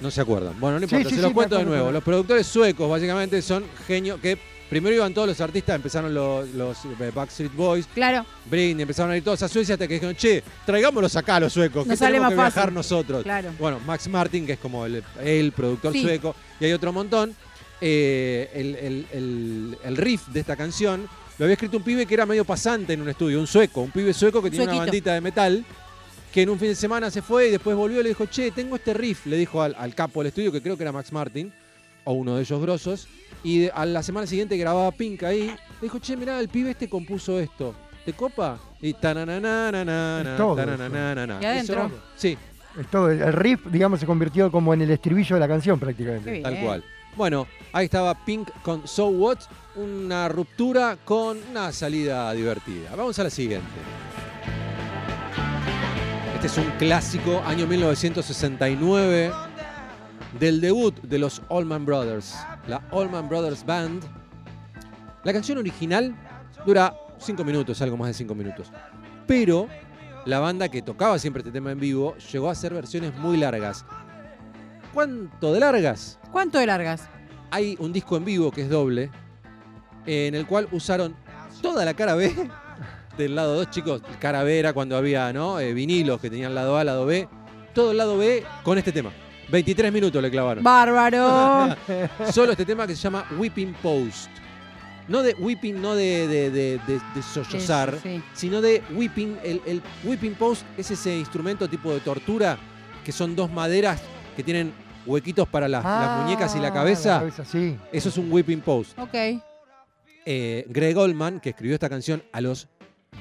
No 0.00 0.10
se 0.10 0.22
acuerdan. 0.22 0.58
Bueno, 0.58 0.80
no 0.80 0.88
Sí, 0.88 0.94
importa, 0.96 1.10
sí, 1.10 1.16
se 1.16 1.20
los 1.22 1.28
sí, 1.28 1.34
cuento 1.34 1.56
me 1.56 1.64
de 1.64 1.70
nuevo. 1.70 1.92
Los 1.92 2.02
productores 2.02 2.46
suecos 2.46 2.88
básicamente 2.90 3.42
son 3.42 3.64
genios 3.86 4.18
que 4.20 4.38
primero 4.70 4.94
iban 4.96 5.12
todos 5.12 5.28
los 5.28 5.40
artistas, 5.42 5.76
empezaron 5.76 6.14
los, 6.14 6.48
los 6.50 6.78
eh, 6.86 7.10
Backstreet 7.14 7.52
Boys, 7.54 7.86
Claro. 7.92 8.24
Britney, 8.48 8.82
empezaron 8.82 9.10
a 9.12 9.16
ir 9.18 9.22
todos 9.24 9.42
a 9.42 9.48
Suecia 9.48 9.74
hasta 9.74 9.86
que 9.86 9.94
dijeron, 9.94 10.14
che, 10.16 10.42
traigámoslos 10.64 11.14
acá 11.16 11.36
a 11.36 11.40
los 11.40 11.52
suecos, 11.52 11.82
que 11.84 11.90
Nos 11.90 11.98
sale 11.98 12.12
tenemos 12.12 12.28
más 12.28 12.30
que 12.30 12.36
viajar 12.42 12.62
fácil. 12.62 12.74
nosotros. 12.74 13.22
Claro. 13.24 13.50
Bueno, 13.58 13.80
Max 13.84 14.08
Martin, 14.08 14.46
que 14.46 14.52
es 14.52 14.58
como 14.58 14.86
el, 14.86 15.02
el 15.22 15.52
productor 15.52 15.92
Sí. 15.92 16.02
sueco, 16.02 16.34
y 16.60 16.64
hay 16.64 16.72
otro 16.72 16.92
montón. 16.92 17.34
Eh, 17.82 18.50
el, 18.54 18.74
el- 18.76 19.06
el- 19.12 19.78
el 19.82 19.96
riff 19.96 20.26
de 20.28 20.40
esta 20.40 20.54
canción 20.54 21.08
lo 21.38 21.44
había 21.46 21.54
escrito 21.54 21.78
un 21.78 21.82
pibe 21.82 22.04
que 22.04 22.12
era 22.12 22.26
medio 22.26 22.44
pasante 22.44 22.92
en 22.92 23.00
un 23.00 23.08
estudio, 23.08 23.40
un 23.40 23.46
sueco, 23.46 23.80
un 23.80 23.90
pibe 23.90 24.12
sueco 24.12 24.42
que 24.42 24.50
tenía 24.50 24.64
una 24.64 24.72
Suequito. 24.74 24.86
bandita 24.90 25.14
de 25.14 25.20
metal, 25.22 25.64
que 26.30 26.42
en 26.42 26.50
un 26.50 26.58
fin 26.58 26.68
de 26.68 26.74
semana 26.74 27.10
se 27.10 27.22
fue 27.22 27.48
y 27.48 27.50
después 27.52 27.74
volvió 27.74 28.00
y 28.00 28.02
le 28.02 28.10
dijo, 28.10 28.26
che, 28.26 28.50
tengo 28.50 28.76
este 28.76 28.92
riff, 28.92 29.24
le 29.26 29.36
dijo 29.38 29.62
al, 29.62 29.74
al 29.78 29.94
capo 29.94 30.20
del 30.20 30.26
estudio, 30.28 30.52
que 30.52 30.60
creo 30.60 30.76
que 30.76 30.82
era 30.82 30.92
Max 30.92 31.10
Martin, 31.10 31.50
o 32.10 32.12
uno 32.12 32.36
de 32.36 32.42
ellos 32.42 32.60
grosos, 32.60 33.08
y 33.42 33.68
a 33.72 33.86
la 33.86 34.02
semana 34.02 34.26
siguiente 34.26 34.56
grababa 34.56 34.90
Pink 34.92 35.22
ahí, 35.22 35.46
le 35.46 35.56
dijo, 35.80 35.98
che, 35.98 36.16
mirá, 36.16 36.38
el 36.38 36.48
pibe 36.48 36.70
este 36.70 36.88
compuso 36.88 37.40
esto, 37.40 37.74
¿te 38.04 38.12
copa? 38.12 38.58
Y 38.82 38.92
tananana. 38.94 39.70
Y 41.40 41.44
adentro. 41.44 41.90
Sí, 42.16 42.36
Es 42.78 42.86
todo, 42.88 43.10
el, 43.10 43.32
riff, 43.32 43.66
digamos, 43.66 44.00
se 44.00 44.06
convirtió 44.06 44.50
como 44.50 44.74
en 44.74 44.82
el 44.82 44.90
estribillo 44.90 45.36
de 45.36 45.40
la 45.40 45.48
canción 45.48 45.78
prácticamente. 45.78 46.40
Tal 46.40 46.60
cual. 46.60 46.84
Bueno, 47.16 47.46
ahí 47.72 47.86
estaba 47.86 48.14
Pink 48.24 48.50
con 48.62 48.86
So 48.86 49.08
What, 49.08 49.38
una 49.76 50.28
ruptura 50.28 50.96
con 51.04 51.38
una 51.50 51.72
salida 51.72 52.32
divertida. 52.32 52.94
Vamos 52.96 53.18
a 53.18 53.24
la 53.24 53.30
siguiente. 53.30 53.66
Este 56.34 56.46
es 56.46 56.56
un 56.56 56.72
clásico, 56.78 57.42
año 57.44 57.66
1969, 57.66 59.30
del 60.38 60.60
debut 60.60 61.00
de 61.02 61.18
los 61.18 61.42
Allman 61.50 61.84
Brothers, 61.84 62.36
la 62.66 62.82
Allman 62.92 63.28
Brothers 63.28 63.64
Band. 63.64 64.04
La 65.24 65.32
canción 65.32 65.58
original 65.58 66.14
dura 66.64 66.96
5 67.18 67.44
minutos, 67.44 67.82
algo 67.82 67.96
más 67.96 68.08
de 68.08 68.14
5 68.14 68.34
minutos. 68.34 68.70
Pero 69.26 69.68
la 70.24 70.38
banda 70.38 70.68
que 70.68 70.82
tocaba 70.82 71.18
siempre 71.18 71.40
este 71.40 71.52
tema 71.52 71.72
en 71.72 71.80
vivo 71.80 72.16
llegó 72.32 72.48
a 72.48 72.52
hacer 72.52 72.72
versiones 72.72 73.14
muy 73.16 73.36
largas. 73.36 73.84
¿Cuánto 74.94 75.52
de 75.52 75.60
largas? 75.60 76.18
¿Cuánto 76.32 76.58
de 76.58 76.66
largas? 76.66 77.08
hay 77.50 77.76
un 77.80 77.92
disco 77.92 78.16
en 78.16 78.24
vivo 78.24 78.50
que 78.50 78.62
es 78.62 78.68
doble, 78.68 79.10
en 80.06 80.34
el 80.34 80.46
cual 80.46 80.68
usaron 80.72 81.14
toda 81.60 81.84
la 81.84 81.94
cara 81.94 82.14
B 82.14 82.32
del 83.18 83.34
lado 83.34 83.56
2, 83.56 83.70
chicos. 83.70 84.02
Cara 84.18 84.42
B 84.42 84.58
era 84.58 84.72
cuando 84.72 84.96
había 84.96 85.32
¿no? 85.32 85.60
Eh, 85.60 85.74
vinilos 85.74 86.20
que 86.20 86.30
tenían 86.30 86.54
lado 86.54 86.76
A, 86.78 86.84
lado 86.84 87.06
B. 87.06 87.28
Todo 87.74 87.90
el 87.90 87.98
lado 87.98 88.16
B 88.16 88.44
con 88.62 88.78
este 88.78 88.92
tema. 88.92 89.10
23 89.50 89.92
minutos 89.92 90.22
le 90.22 90.30
clavaron. 90.30 90.62
Bárbaro. 90.64 91.76
Solo 92.32 92.52
este 92.52 92.64
tema 92.64 92.86
que 92.86 92.94
se 92.94 93.02
llama 93.02 93.26
Whipping 93.36 93.74
Post. 93.82 94.30
No 95.08 95.22
de 95.22 95.34
whipping, 95.34 95.80
no 95.82 95.94
de, 95.96 96.28
de, 96.28 96.50
de, 96.50 96.78
de- 96.86 97.00
de 97.14 97.22
sollozar, 97.22 97.98
Sí. 98.00 98.22
sino 98.32 98.60
de 98.60 98.80
whipping. 98.92 99.38
El, 99.42 99.60
el 99.66 99.82
whipping 100.04 100.34
post 100.34 100.62
es 100.78 100.90
ese 100.92 101.16
instrumento 101.18 101.68
tipo 101.68 101.92
de 101.92 101.98
tortura 102.00 102.56
que 103.04 103.10
son 103.10 103.34
dos 103.34 103.50
maderas 103.50 104.00
que 104.36 104.44
tienen 104.44 104.72
huequitos 105.06 105.48
para 105.48 105.66
las, 105.66 105.82
las 105.82 106.22
muñecas 106.22 106.54
y 106.54 106.60
la 106.60 106.68
Ah, 106.68 106.72
cabeza. 106.72 107.12
La 107.14 107.18
cabeza, 107.20 107.44
sí. 107.44 107.76
Eso 107.90 108.08
es 108.08 108.16
un 108.18 108.30
whipping 108.30 108.60
post. 108.60 108.96
Ok. 109.00 109.14
Eh, 110.26 110.64
Greg 110.68 110.94
Goldman, 110.94 111.40
que 111.40 111.50
escribió 111.50 111.74
esta 111.74 111.88
canción 111.88 112.22
a 112.30 112.40
los 112.40 112.68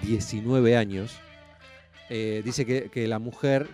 19 0.03 0.77
años, 0.77 1.15
eh, 2.09 2.41
dice 2.45 2.65
que, 2.67 2.91
que 2.91 3.07
la 3.07 3.17
mujer 3.17 3.67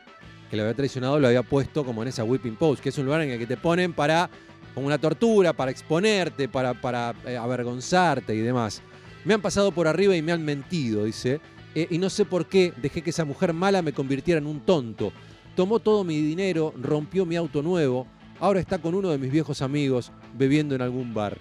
que 0.56 0.58
lo 0.58 0.64
había 0.64 0.76
traicionado 0.76 1.20
lo 1.20 1.28
había 1.28 1.44
puesto 1.44 1.84
como 1.84 2.02
en 2.02 2.08
esa 2.08 2.24
whipping 2.24 2.56
post, 2.56 2.82
que 2.82 2.90
es 2.90 2.98
un 2.98 3.06
lugar 3.06 3.22
en 3.22 3.32
el 3.32 3.40
que 3.40 3.46
te 3.46 3.58
ponen 3.58 3.94
para, 3.94 4.30
como 4.74 4.88
una 4.88 4.98
tortura, 4.98 5.54
para 5.54 5.72
exponerte, 5.72 6.48
para, 6.48 6.74
para 6.74 7.14
eh, 7.26 7.36
avergonzarte 7.36 8.34
y 8.34 8.40
demás. 8.40 8.82
Me 9.26 9.34
han 9.34 9.42
pasado 9.42 9.72
por 9.72 9.88
arriba 9.88 10.16
y 10.16 10.22
me 10.22 10.32
han 10.32 10.44
mentido, 10.44 11.04
dice, 11.04 11.42
eh, 11.74 11.88
y 11.90 11.98
no 11.98 12.10
sé 12.10 12.26
por 12.26 12.46
qué 12.46 12.74
dejé 12.78 13.02
que 13.02 13.10
esa 13.10 13.26
mujer 13.26 13.54
mala 13.54 13.82
me 13.82 13.92
convirtiera 13.92 14.38
en 14.38 14.48
un 14.48 14.62
tonto. 14.62 15.12
Tomó 15.56 15.80
todo 15.80 16.04
mi 16.04 16.22
dinero, 16.22 16.74
rompió 16.82 17.26
mi 17.26 17.36
auto 17.36 17.62
nuevo, 17.62 18.08
ahora 18.40 18.60
está 18.60 18.78
con 18.78 18.96
uno 18.96 19.10
de 19.10 19.18
mis 19.18 19.32
viejos 19.32 19.62
amigos 19.62 20.12
bebiendo 20.38 20.74
en 20.76 20.82
algún 20.82 21.14
bar. 21.14 21.38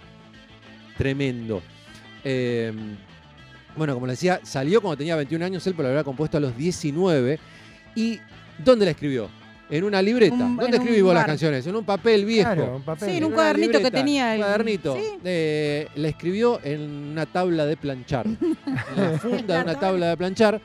Tremendo. 0.99 1.63
Eh, 2.25 2.73
Bueno, 3.77 3.95
como 3.95 4.07
les 4.07 4.19
decía, 4.19 4.41
salió 4.45 4.81
cuando 4.81 4.97
tenía 4.97 5.17
21 5.17 5.45
años, 5.45 5.67
él 5.67 5.75
pero 5.77 5.89
la 5.89 5.95
había 5.95 6.05
compuesto 6.05 6.37
a 6.37 6.41
los 6.41 6.57
19. 6.57 7.41
¿Y 7.97 8.21
dónde 8.59 8.85
la 8.85 8.93
escribió? 8.93 9.29
En 9.77 9.83
una 9.85 10.01
libreta. 10.01 10.35
Un- 10.37 10.57
¿Dónde 10.57 10.65
en 10.67 10.75
un 10.75 10.87
escribí 10.87 11.03
vos 11.03 11.15
las 11.15 11.27
canciones? 11.27 11.67
En 11.67 11.75
un 11.75 11.85
papel 11.85 12.25
viejo. 12.25 12.55
Claro, 12.55 12.77
un 12.77 12.83
papel. 12.83 13.11
Sí, 13.11 13.17
en 13.17 13.25
un 13.25 13.33
cuadernito 13.33 13.81
que 13.81 13.91
tenía 13.91 14.35
el- 14.35 14.41
cuadernito. 14.41 14.97
Sí. 14.97 15.03
Eh, 15.25 15.89
la 15.97 16.09
escribió 16.09 16.61
en 16.63 16.81
una 17.11 17.27
tabla 17.27 17.67
de 17.67 17.77
planchar. 17.77 18.25
en 18.27 18.39
la 18.97 19.19
funda 19.19 19.57
de 19.59 19.63
una 19.65 19.79
tabla 19.81 20.09
de 20.11 20.17
planchar. 20.17 20.61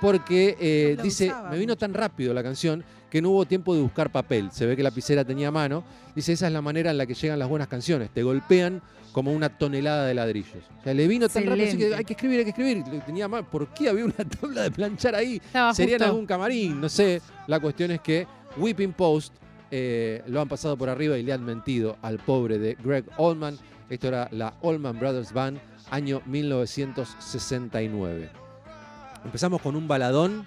Porque 0.00 0.56
eh, 0.58 0.96
dice, 1.02 1.26
usaba 1.26 1.50
me 1.50 1.58
vino 1.58 1.76
tan 1.76 1.92
rápido 1.92 2.32
la 2.32 2.42
canción 2.42 2.82
que 3.10 3.20
no 3.20 3.30
hubo 3.30 3.44
tiempo 3.44 3.74
de 3.74 3.82
buscar 3.82 4.10
papel. 4.10 4.50
Se 4.50 4.64
ve 4.66 4.74
que 4.76 4.82
la 4.82 4.88
lapicera 4.90 5.24
tenía 5.24 5.48
a 5.48 5.52
mano. 5.52 5.84
Dice, 6.16 6.32
esa 6.32 6.46
es 6.46 6.52
la 6.52 6.62
manera 6.62 6.90
en 6.90 6.98
la 6.98 7.06
que 7.06 7.14
llegan 7.14 7.38
las 7.38 7.48
buenas 7.48 7.68
canciones. 7.68 8.10
Te 8.10 8.22
golpean 8.22 8.80
como 9.12 9.32
una 9.32 9.48
tonelada 9.50 10.06
de 10.06 10.14
ladrillos. 10.14 10.64
O 10.80 10.82
sea, 10.82 10.92
le 10.94 11.06
vino 11.06 11.28
tan 11.28 11.44
rápido 11.44 11.68
así 11.68 11.76
que 11.76 11.94
hay 11.94 12.04
que 12.04 12.14
escribir, 12.14 12.38
hay 12.38 12.44
que 12.44 12.50
escribir. 12.50 12.82
Tenía 13.06 13.28
más. 13.28 13.44
¿Por 13.44 13.68
qué 13.68 13.88
había 13.90 14.04
una 14.06 14.14
tabla 14.40 14.62
de 14.62 14.70
planchar 14.70 15.14
ahí? 15.14 15.36
Estaba 15.36 15.72
Sería 15.74 15.96
en 15.96 16.02
algún 16.04 16.26
camarín, 16.26 16.80
no 16.80 16.88
sé. 16.88 17.20
La 17.46 17.60
cuestión 17.60 17.90
es 17.92 18.00
que 18.00 18.26
Whipping 18.56 18.92
Post 18.92 19.34
eh, 19.70 20.22
lo 20.26 20.40
han 20.40 20.48
pasado 20.48 20.76
por 20.76 20.88
arriba 20.88 21.18
y 21.18 21.22
le 21.22 21.32
han 21.32 21.44
mentido 21.44 21.96
al 22.02 22.18
pobre 22.18 22.58
de 22.58 22.76
Greg 22.82 23.04
Allman. 23.18 23.58
Esto 23.90 24.08
era 24.08 24.28
la 24.30 24.54
Allman 24.62 24.98
Brothers 24.98 25.32
Band, 25.32 25.58
año 25.90 26.22
1969. 26.26 28.30
Empezamos 29.24 29.60
con 29.60 29.74
un 29.74 29.88
baladón 29.88 30.46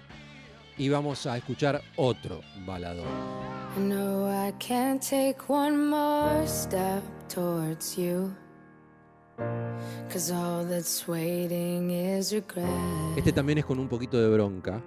y 0.77 0.89
vamos 0.89 1.25
a 1.25 1.37
escuchar 1.37 1.81
otro 1.95 2.41
baladón. 2.65 3.05
No, 3.77 4.31
I 4.31 4.53
can't 4.59 5.01
take 5.01 5.37
one 5.47 5.77
more 5.77 6.47
step 6.47 7.03
towards 7.27 7.97
you. 7.97 8.33
Cause 10.11 10.31
all 10.31 10.65
that's 10.65 11.07
waiting 11.07 11.91
is 11.91 12.31
regret. 12.31 12.65
Este 13.15 13.31
también 13.31 13.59
es 13.59 13.65
con 13.65 13.77
un 13.77 13.87
poquito 13.87 14.17
de 14.17 14.29
bronca, 14.29 14.81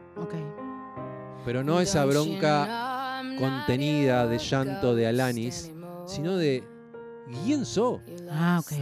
pero 1.44 1.62
no 1.62 1.80
esa 1.80 2.04
bronca 2.04 2.99
contenida 3.40 4.26
de 4.26 4.38
llanto 4.38 4.94
de 4.94 5.06
Alanis, 5.06 5.72
sino 6.06 6.36
de 6.36 6.62
¿quién? 7.44 7.64
You 7.64 8.00
Ah, 8.30 8.60
ok, 8.60 8.72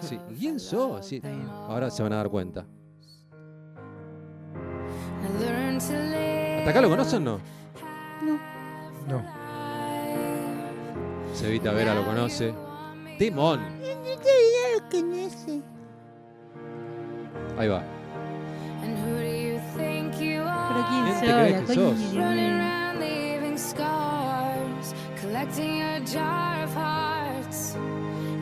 Sí, 0.00 0.18
¿quién 0.38 0.58
Sí. 0.60 1.20
most. 1.20 1.22
Ahora 1.68 1.90
se 1.90 2.02
van 2.02 2.12
a 2.12 2.16
dar 2.16 2.28
cuenta. 2.28 2.66
¿Hasta 6.58 6.70
acá 6.70 6.80
lo 6.80 6.88
conocen 6.88 7.26
o 7.28 7.32
no? 7.32 7.40
No. 9.08 9.22
Cevita 11.34 11.72
Vera 11.72 11.94
lo 11.94 12.04
conoce. 12.04 12.52
Timón. 13.18 13.60
Ahí 17.58 17.68
va. 17.68 17.82
Pero 20.68 20.86
quién 20.88 21.04
¿Quién 21.04 21.20
te 21.20 21.26
soy, 21.26 21.34
crees 21.34 21.62
que 21.62 21.74
sos? 21.74 21.98
Collecting 25.28 25.82
a 25.82 26.00
jar 26.06 26.64
of 26.64 26.74
hearts 26.74 27.74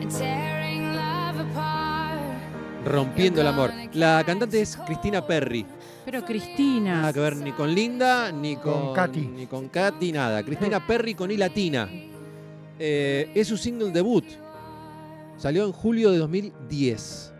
and 0.01 0.09
tearing 0.09 0.95
love 0.95 1.37
apart. 1.39 2.21
Rompiendo 2.85 3.41
el 3.41 3.47
amor. 3.47 3.71
La 3.93 4.23
cantante 4.25 4.61
es 4.61 4.77
Cristina 4.77 5.25
Perry. 5.25 5.65
Pero 6.05 6.23
Cristina. 6.23 7.01
Nada 7.01 7.13
que 7.13 7.19
ver 7.19 7.35
ni 7.35 7.51
con 7.51 7.73
Linda, 7.73 8.31
ni 8.31 8.55
con, 8.55 8.73
Con 8.73 8.93
Katy. 8.93 9.19
Ni 9.19 9.47
con 9.47 9.67
Katy, 9.67 10.13
nada. 10.13 10.43
Cristina 10.43 10.85
Perry 10.85 11.13
con 11.13 11.29
I 11.29 11.35
latina. 11.35 11.89
Eh, 12.79 13.31
es 13.35 13.47
su 13.47 13.57
single 13.57 13.91
debut. 13.91 14.23
Salió 15.35 15.65
en 15.65 15.73
julio 15.73 16.11
de 16.11 16.19
2010. 16.19 17.33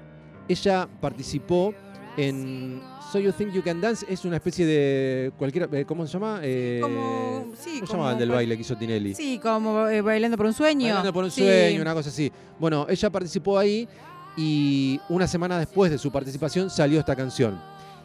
Ella 0.50 0.90
participó 1.00 1.74
en 2.18 2.82
So 3.12 3.20
You 3.20 3.32
Think 3.32 3.54
You 3.54 3.62
Can 3.64 3.80
Dance. 3.80 4.06
Es 4.10 4.26
una 4.26 4.36
especie 4.38 4.66
de 4.66 5.32
cualquiera. 5.38 5.68
eh, 5.72 5.86
¿Cómo 5.86 6.06
se 6.06 6.14
llama? 6.14 6.40
Eh, 6.44 6.80
Como- 6.82 7.46
sí, 7.56 7.76
¿Cómo 7.76 7.86
se 7.88 7.94
llamaba 7.94 8.12
el 8.14 8.20
del 8.20 8.30
baile 8.32 8.56
que 8.56 8.62
hizo 8.62 8.76
Tinelli? 8.76 9.16
Sí, 9.16 9.40
como 9.40 9.88
eh, 9.88 10.02
bailando 10.02 10.36
por 10.38 10.46
un 10.48 10.54
sueño. 10.54 10.86
Bailando 10.88 11.14
por 11.14 11.24
un 11.24 11.32
Sí. 11.32 11.42
sueño, 11.42 11.82
una 11.82 11.94
cosa 11.94 12.10
así. 12.10 12.32
Bueno, 12.60 12.86
ella 12.90 13.10
participó 13.10 13.58
ahí 13.58 13.88
y 14.36 15.00
una 15.10 15.28
semana 15.28 15.58
después 15.60 15.90
de 15.92 15.98
su 15.98 16.12
participación 16.12 16.70
salió 16.70 17.00
esta 17.00 17.16
canción. 17.16 17.60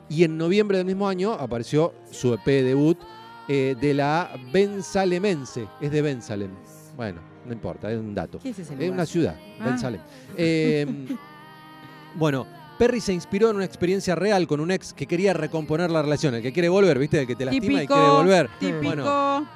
Y 0.09 0.25
en 0.25 0.37
noviembre 0.37 0.77
del 0.79 0.87
mismo 0.87 1.09
año 1.09 1.33
apareció 1.33 1.95
su 2.11 2.35
EP 2.35 2.63
debut 2.63 2.99
eh, 3.49 3.75
de 3.81 3.95
la 3.95 4.31
Bensalemense. 4.53 5.67
Es 5.81 5.91
de 5.91 6.03
Bensalem. 6.03 6.51
Bueno, 6.97 7.21
no 7.47 7.53
importa, 7.53 7.91
es 7.91 7.99
un 7.99 8.15
dato. 8.15 8.39
¿Qué 8.39 8.51
es 8.51 8.59
ese 8.59 8.75
Es 8.75 8.79
lugar? 8.79 8.93
una 8.93 9.07
ciudad, 9.07 9.37
Ah. 9.59 9.65
Bensalem. 9.65 10.01
Eh, 10.37 10.87
bueno, 12.15 12.47
Perry 12.79 13.01
se 13.01 13.13
inspiró 13.13 13.51
en 13.51 13.57
una 13.57 13.65
experiencia 13.65 14.15
real 14.15 14.47
con 14.47 14.61
un 14.61 14.71
ex 14.71 14.93
que 14.93 15.07
quería 15.07 15.33
recomponer 15.33 15.91
la 15.91 16.03
relación. 16.03 16.35
El 16.35 16.43
que 16.43 16.53
quiere 16.53 16.69
volver, 16.69 16.99
¿viste? 16.99 17.21
El 17.21 17.27
que 17.27 17.37
te 17.37 17.45
lastima 17.45 17.83
y 17.83 17.87
quiere 17.87 18.09
volver. 18.09 18.51
Típico. 18.59 18.83
Bueno, 18.83 19.49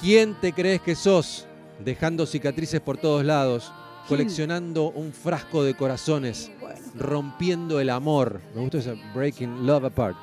¿Quién 0.00 0.34
te 0.40 0.52
crees 0.52 0.80
que 0.80 0.94
sos? 0.94 1.46
Dejando 1.84 2.26
cicatrices 2.26 2.80
por 2.80 2.98
todos 2.98 3.24
lados, 3.24 3.72
coleccionando 4.08 4.90
un 4.90 5.12
frasco 5.12 5.64
de 5.64 5.74
corazones, 5.74 6.50
rompiendo 6.94 7.80
el 7.80 7.88
amor. 7.90 8.40
Me 8.54 8.60
gustó 8.60 8.78
ese 8.78 8.94
Breaking 9.14 9.66
Love 9.66 9.84
Apart. 9.84 10.16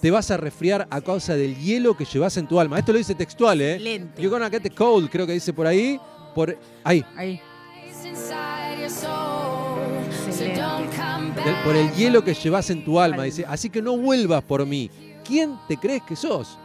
Te 0.00 0.10
vas 0.10 0.30
a 0.30 0.36
resfriar 0.36 0.86
a 0.90 1.00
causa 1.00 1.34
del 1.34 1.56
hielo 1.56 1.96
que 1.96 2.04
llevas 2.04 2.36
en 2.36 2.46
tu 2.46 2.58
alma. 2.58 2.78
Esto 2.78 2.92
lo 2.92 2.98
dice 2.98 3.14
textual, 3.14 3.60
¿eh? 3.60 3.74
Excelente. 3.74 4.22
You're 4.22 4.30
gonna 4.30 4.50
get 4.50 4.62
the 4.62 4.70
cold, 4.70 5.10
creo 5.10 5.26
que 5.26 5.32
dice 5.32 5.52
por 5.52 5.66
ahí. 5.66 6.00
Por 6.34 6.56
ahí. 6.84 7.04
Ahí. 7.16 7.40
Excelente. 10.30 11.40
back. 11.42 11.64
por 11.64 11.74
el 11.76 11.92
hielo 11.92 12.22
que 12.22 12.34
llevas 12.34 12.70
en 12.70 12.84
tu 12.84 13.00
alma. 13.00 13.24
Dice, 13.24 13.44
así 13.46 13.68
que 13.68 13.82
no 13.82 13.96
vuelvas 13.96 14.42
por 14.44 14.64
mí. 14.64 14.90
¿Quién 15.24 15.58
te 15.68 15.76
crees 15.76 16.02
que 16.02 16.16
sos? 16.16 16.58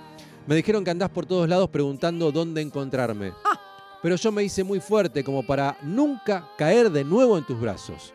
Me 0.47 0.55
dijeron 0.55 0.83
que 0.83 0.91
andás 0.91 1.09
por 1.09 1.25
todos 1.25 1.49
lados 1.49 1.69
preguntando 1.69 2.31
dónde 2.31 2.61
encontrarme. 2.61 3.33
Pero 4.01 4.15
yo 4.15 4.31
me 4.31 4.43
hice 4.43 4.63
muy 4.63 4.79
fuerte 4.79 5.23
como 5.23 5.43
para 5.43 5.77
nunca 5.81 6.47
caer 6.57 6.91
de 6.91 7.03
nuevo 7.03 7.37
en 7.37 7.43
tus 7.43 7.59
brazos. 7.59 8.13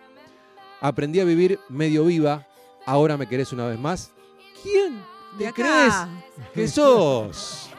Aprendí 0.80 1.18
a 1.18 1.24
vivir 1.24 1.58
medio 1.68 2.04
viva. 2.04 2.46
Ahora 2.86 3.16
me 3.16 3.26
querés 3.26 3.52
una 3.52 3.66
vez 3.66 3.78
más. 3.78 4.12
¿Quién 4.62 5.02
te 5.36 5.52
crees 5.52 5.94
que 6.54 6.68
sos? 6.68 7.70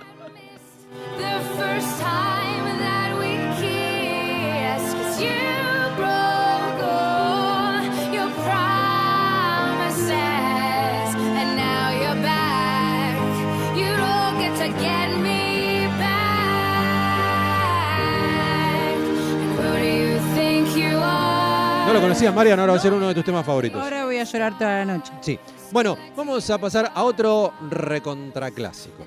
No 21.91 21.95
lo 21.95 22.03
conocías, 22.03 22.33
Marian, 22.33 22.57
ahora 22.57 22.71
va 22.71 22.77
a 22.79 22.81
ser 22.81 22.93
uno 22.93 23.10
de 23.10 23.13
tus 23.13 23.25
temas 23.25 23.45
favoritos. 23.45 23.83
Ahora 23.83 24.05
voy 24.05 24.17
a 24.17 24.24
llorar 24.24 24.57
toda 24.57 24.86
la 24.86 24.86
noche. 24.86 25.12
Sí. 25.19 25.38
Bueno, 25.74 25.98
vamos 26.15 26.50
a 26.50 26.57
pasar 26.57 26.89
a 26.95 27.03
otro 27.03 27.53
recontraclásico. 27.69 29.05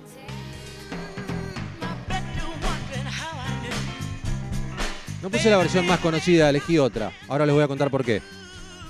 No 5.23 5.31
puse 5.31 5.49
la 5.49 5.57
versión 5.57 5.87
más 5.87 5.99
conocida, 6.01 6.51
elegí 6.51 6.79
otra. 6.79 7.11
Ahora 7.27 7.47
les 7.47 7.55
voy 7.55 7.65
a 7.65 7.69
contar 7.69 7.91
por 7.91 8.05
qué. 8.05 8.21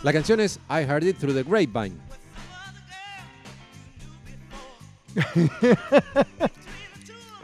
La 0.03 0.13
canción 0.13 0.41
es 0.41 0.59
I 0.69 0.83
Heard 0.83 1.05
It 1.05 1.19
Through 1.19 1.37
the 1.37 1.45
Grapevine. 1.45 1.97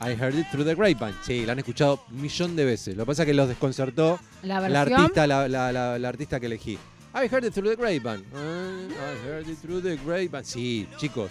I 0.02 0.12
Heard 0.12 0.34
It 0.34 0.46
Through 0.50 0.64
the 0.66 0.74
Grapevine. 0.74 1.14
Sí, 1.24 1.44
la 1.44 1.52
han 1.52 1.58
escuchado 1.58 2.02
un 2.10 2.20
millón 2.22 2.56
de 2.56 2.64
veces. 2.64 2.96
Lo 2.96 3.02
que 3.04 3.08
pasa 3.08 3.22
es 3.22 3.26
que 3.26 3.34
los 3.34 3.48
desconcertó 3.48 4.18
La 4.42 4.56
artista, 4.58 5.26
la, 5.26 5.46
la- 5.48 6.08
artista 6.08 6.40
que 6.40 6.46
elegí. 6.46 6.78
I 7.12 7.26
heard 7.30 7.44
it 7.44 7.52
through 7.52 7.68
the 7.70 7.76
grapevine. 7.76 8.24
Uh, 8.32 8.88
I 8.88 9.26
heard 9.28 9.48
it 9.48 9.58
through 9.60 9.82
the 9.82 9.96
grapevine. 9.96 10.44
Sí, 10.44 10.86
chicos. 10.96 11.30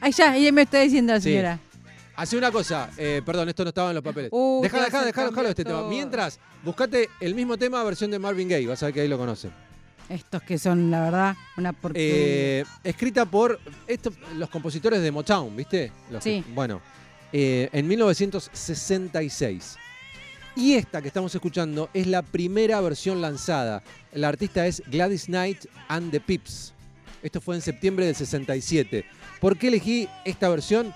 Ahí 0.00 0.10
ya, 0.12 0.34
ella 0.36 0.50
me 0.52 0.62
está 0.62 0.80
diciendo 0.80 1.14
Sí. 1.16 1.22
señora. 1.30 1.58
Hace 2.16 2.36
una 2.36 2.50
cosa, 2.50 2.90
eh, 2.96 3.22
perdón, 3.24 3.48
esto 3.48 3.62
no 3.64 3.68
estaba 3.68 3.88
en 3.90 3.94
los 3.94 4.04
papeles. 4.04 4.30
Uh, 4.32 4.60
Dejá, 4.62 4.84
dejá, 4.84 5.04
dejá, 5.04 5.24
dejalo 5.26 5.48
este 5.48 5.64
tema. 5.64 5.88
Mientras, 5.88 6.38
buscate 6.64 7.08
el 7.20 7.34
mismo 7.34 7.56
tema 7.56 7.82
versión 7.84 8.10
de 8.10 8.18
Marvin 8.18 8.48
Gaye, 8.48 8.66
vas 8.66 8.82
a 8.82 8.86
ver 8.86 8.94
que 8.94 9.00
ahí 9.02 9.08
lo 9.08 9.16
conocen. 9.18 9.52
Estos 10.08 10.42
que 10.42 10.58
son, 10.58 10.90
la 10.90 11.00
verdad, 11.04 11.36
una 11.56 11.72
porquería. 11.72 12.10
Eh, 12.14 12.64
escrita 12.84 13.24
por 13.24 13.58
esto- 13.86 14.12
los 14.36 14.50
compositores 14.50 15.00
de 15.00 15.10
Motown, 15.10 15.56
¿viste? 15.56 15.90
Los 16.10 16.22
que- 16.22 16.42
Sí. 16.42 16.44
bueno, 16.54 16.82
eh, 17.32 17.68
en 17.72 17.88
1966. 17.88 19.76
Y 20.54 20.74
esta 20.74 21.00
que 21.00 21.08
estamos 21.08 21.34
escuchando 21.34 21.88
es 21.94 22.06
la 22.06 22.22
primera 22.22 22.80
versión 22.80 23.20
lanzada. 23.20 23.82
La 24.12 24.28
artista 24.28 24.66
es 24.66 24.82
Gladys 24.86 25.26
Knight 25.26 25.64
and 25.88 26.10
the 26.10 26.20
Pips. 26.20 26.74
Esto 27.22 27.40
fue 27.40 27.54
en 27.54 27.62
septiembre 27.62 28.04
del 28.04 28.14
67. 28.14 29.04
¿Por 29.40 29.56
qué 29.56 29.68
elegí 29.68 30.08
esta 30.24 30.48
versión? 30.48 30.92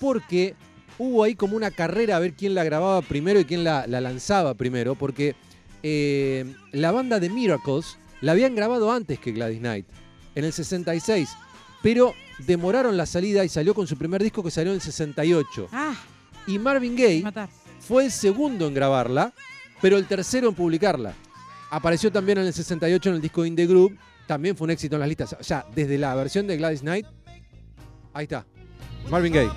Porque 0.00 0.54
hubo 0.98 1.22
ahí 1.22 1.34
como 1.34 1.56
una 1.56 1.70
carrera 1.70 2.16
a 2.16 2.20
ver 2.20 2.32
quién 2.32 2.54
la 2.54 2.64
grababa 2.64 3.02
primero 3.02 3.38
y 3.38 3.44
quién 3.44 3.62
la, 3.62 3.86
la 3.86 4.00
lanzaba 4.00 4.54
primero. 4.54 4.96
Porque 4.96 5.36
eh, 5.82 6.54
la 6.72 6.90
banda 6.90 7.20
de 7.20 7.30
Miracles 7.30 7.98
la 8.20 8.32
habían 8.32 8.54
grabado 8.54 8.90
antes 8.90 9.18
que 9.20 9.32
Gladys 9.32 9.60
Knight. 9.60 9.86
en 10.34 10.44
el 10.44 10.52
66, 10.52 11.30
pero 11.82 12.14
demoraron 12.38 12.96
la 12.96 13.06
salida 13.06 13.44
y 13.44 13.48
salió 13.48 13.74
con 13.74 13.86
su 13.86 13.96
primer 13.96 14.22
disco 14.22 14.42
que 14.42 14.50
salió 14.50 14.70
en 14.72 14.76
el 14.76 14.80
68. 14.82 15.68
Ah, 15.72 15.94
Y 16.46 16.58
Marvin 16.58 16.96
Gaye 16.96 17.22
matar. 17.22 17.48
fue 17.80 18.04
el 18.06 18.10
segundo 18.12 18.66
en 18.66 18.74
grabarla, 18.74 19.32
pero 19.80 19.96
el 19.96 20.06
tercero 20.06 20.48
en 20.48 20.54
publicarla. 20.54 21.14
Apareció 21.70 22.10
también 22.10 22.38
en 22.38 22.46
el 22.46 22.52
68 22.54 23.08
en 23.10 23.14
el 23.16 23.20
disco 23.20 23.44
In 23.44 23.54
The 23.56 23.66
Group, 23.66 23.98
también 24.26 24.56
fue 24.56 24.64
un 24.66 24.70
éxito 24.70 24.96
en 24.96 25.00
las 25.00 25.08
listas. 25.08 25.36
O 25.38 25.44
sea, 25.44 25.64
desde 25.74 25.98
la 25.98 26.14
versión 26.14 26.46
de 26.46 26.56
Gladys 26.56 26.80
Knight, 26.80 27.06
ahí 28.14 28.24
está, 28.24 28.46
Marvin 29.10 29.32
Gaye. 29.32 29.50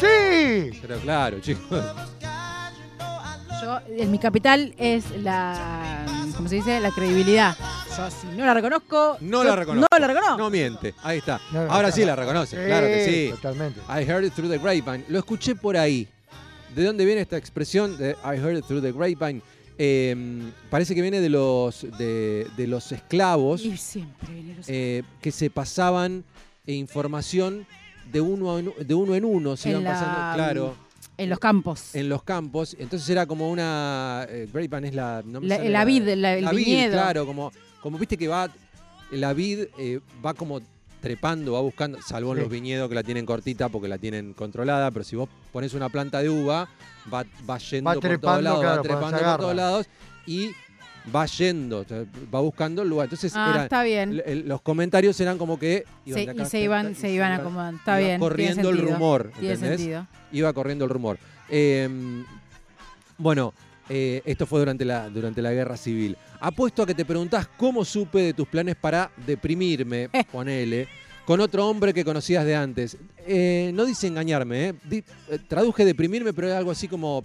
¡Sí! 0.00 0.78
Pero 0.82 0.98
claro, 1.00 1.40
chicos. 1.40 1.84
Yo, 3.62 3.78
en 3.88 4.10
mi 4.10 4.18
capital 4.18 4.74
es 4.76 5.10
la, 5.22 6.04
¿cómo 6.36 6.48
se 6.48 6.56
dice? 6.56 6.80
La 6.80 6.90
credibilidad. 6.90 7.56
Yo 7.96 8.10
si 8.10 8.26
no 8.36 8.44
la 8.44 8.54
reconozco, 8.54 9.16
No 9.20 9.42
yo 9.42 9.48
la 9.50 9.56
reconozco. 9.56 9.88
No 9.92 9.98
la 9.98 10.06
reconozco. 10.06 10.38
No 10.38 10.50
miente, 10.50 10.94
ahí 11.02 11.18
está. 11.18 11.40
No, 11.52 11.60
Ahora 11.70 11.92
sí 11.92 12.04
la 12.04 12.16
reconoce, 12.16 12.56
claro 12.66 12.86
que 12.86 13.04
sí. 13.04 13.30
Totalmente. 13.36 13.80
I 13.88 14.02
heard 14.08 14.24
it 14.24 14.32
through 14.34 14.50
the 14.50 14.58
grapevine. 14.58 15.04
Lo 15.08 15.18
escuché 15.18 15.54
por 15.54 15.76
ahí. 15.76 16.08
¿De 16.74 16.84
dónde 16.84 17.04
viene 17.04 17.20
esta 17.20 17.36
expresión 17.36 17.96
de 17.96 18.16
I 18.24 18.36
heard 18.38 18.56
it 18.58 18.64
through 18.66 18.82
the 18.82 18.90
grapevine? 18.92 19.40
Eh, 19.78 20.16
parece 20.70 20.94
que 20.94 21.02
viene 21.02 21.20
de 21.20 21.28
los, 21.28 21.86
de, 21.98 22.46
de 22.56 22.66
los 22.68 22.92
esclavos 22.92 23.64
Y 23.64 23.76
siempre 23.76 24.32
viene 24.32 24.54
los- 24.56 24.66
eh, 24.68 25.02
que 25.20 25.32
se 25.32 25.50
pasaban 25.50 26.24
información 26.66 27.66
de 28.12 28.20
uno 28.20 28.58
en, 28.58 28.72
de 28.80 28.94
uno, 28.94 29.14
en 29.14 29.24
uno. 29.24 29.56
Se 29.56 29.68
En 29.70 29.72
iban 29.80 29.84
la- 29.84 29.90
pasando, 29.92 30.34
claro, 30.34 30.76
en 31.16 31.30
los 31.30 31.38
campos. 31.38 31.94
en 31.94 32.08
los 32.08 32.22
campos. 32.24 32.76
Entonces 32.78 33.08
era 33.08 33.26
como 33.26 33.50
una. 33.50 34.26
eh, 34.28 34.48
grapevine 34.52 34.88
es 34.88 34.94
la. 34.94 35.22
no 35.24 35.40
me 35.40 35.48
La, 35.48 35.56
sale 35.56 35.68
la 35.70 35.84
vid, 35.84 36.02
la- 36.16 36.34
el 36.34 36.44
la 36.44 36.50
vid, 36.52 36.64
viñedo. 36.66 36.92
claro, 36.92 37.26
como, 37.26 37.52
como 37.84 37.98
viste 37.98 38.16
que 38.16 38.28
va, 38.28 38.48
la 39.10 39.34
vid 39.34 39.66
eh, 39.78 40.00
va 40.24 40.32
como 40.32 40.62
trepando, 41.02 41.52
va 41.52 41.60
buscando, 41.60 42.00
salvo 42.00 42.30
en 42.32 42.38
Sí. 42.38 42.42
los 42.44 42.50
viñedos 42.50 42.88
que 42.88 42.94
la 42.94 43.02
tienen 43.02 43.26
cortita 43.26 43.68
porque 43.68 43.88
la 43.88 43.98
tienen 43.98 44.32
controlada, 44.32 44.90
pero 44.90 45.04
si 45.04 45.16
vos 45.16 45.28
pones 45.52 45.74
una 45.74 45.90
planta 45.90 46.22
de 46.22 46.30
uva, 46.30 46.66
va, 47.12 47.24
va 47.48 47.58
yendo 47.58 47.90
Va 47.90 47.94
por 48.00 48.18
todos 48.18 48.42
lados, 48.42 48.60
claro, 48.60 48.76
va 48.76 48.82
trepando 48.82 49.18
por 49.18 49.36
todos 49.40 49.54
lados 49.54 49.86
y 50.26 50.50
va 51.14 51.26
yendo, 51.26 51.84
va 52.34 52.40
buscando 52.40 52.80
el 52.80 52.88
lugar. 52.88 53.04
Entonces 53.04 53.34
Ah, 53.36 53.60
está 53.64 53.82
bien. 53.82 54.22
los 54.48 54.62
comentarios 54.62 55.20
eran 55.20 55.36
como 55.36 55.58
que 55.58 55.84
iban 56.06 56.20
Se- 56.20 56.24
de 56.24 56.30
acá, 56.32 56.42
y 56.42 56.46
se 56.46 56.60
iban, 56.62 56.94
se 56.94 57.10
iban 57.10 57.32
acomodando. 57.32 57.76
Está 57.80 58.00
iba 58.00 58.08
bien. 58.08 58.20
corriendo 58.20 58.62
tiene 58.72 58.78
el 58.80 58.88
rumor, 58.94 59.30
Tiene 59.38 59.54
¿entendés? 59.56 59.80
sentido. 59.80 60.06
iba 60.32 60.52
corriendo 60.54 60.84
el 60.86 60.90
rumor. 60.90 61.18
Eh, 61.50 61.86
bueno, 63.18 63.52
eh, 63.88 64.22
esto 64.24 64.46
fue 64.46 64.58
durante 64.60 64.84
la, 64.84 65.08
durante 65.10 65.42
la 65.42 65.52
guerra 65.52 65.76
civil. 65.76 66.16
Apuesto 66.40 66.82
a 66.82 66.86
que 66.86 66.94
te 66.94 67.04
preguntás 67.04 67.48
cómo 67.56 67.84
supe 67.84 68.18
de 68.20 68.34
tus 68.34 68.48
planes 68.48 68.76
para 68.76 69.10
deprimirme, 69.26 70.08
ponele, 70.32 70.88
con 71.26 71.40
otro 71.40 71.68
hombre 71.68 71.92
que 71.94 72.04
conocías 72.04 72.44
de 72.44 72.54
antes. 72.54 72.96
Eh, 73.26 73.70
no 73.74 73.84
dice 73.84 74.06
engañarme, 74.06 74.68
¿eh? 74.68 74.74
Di- 74.84 75.04
traduje 75.48 75.84
deprimirme, 75.84 76.32
pero 76.32 76.48
es 76.48 76.54
algo 76.54 76.70
así 76.70 76.88
como 76.88 77.24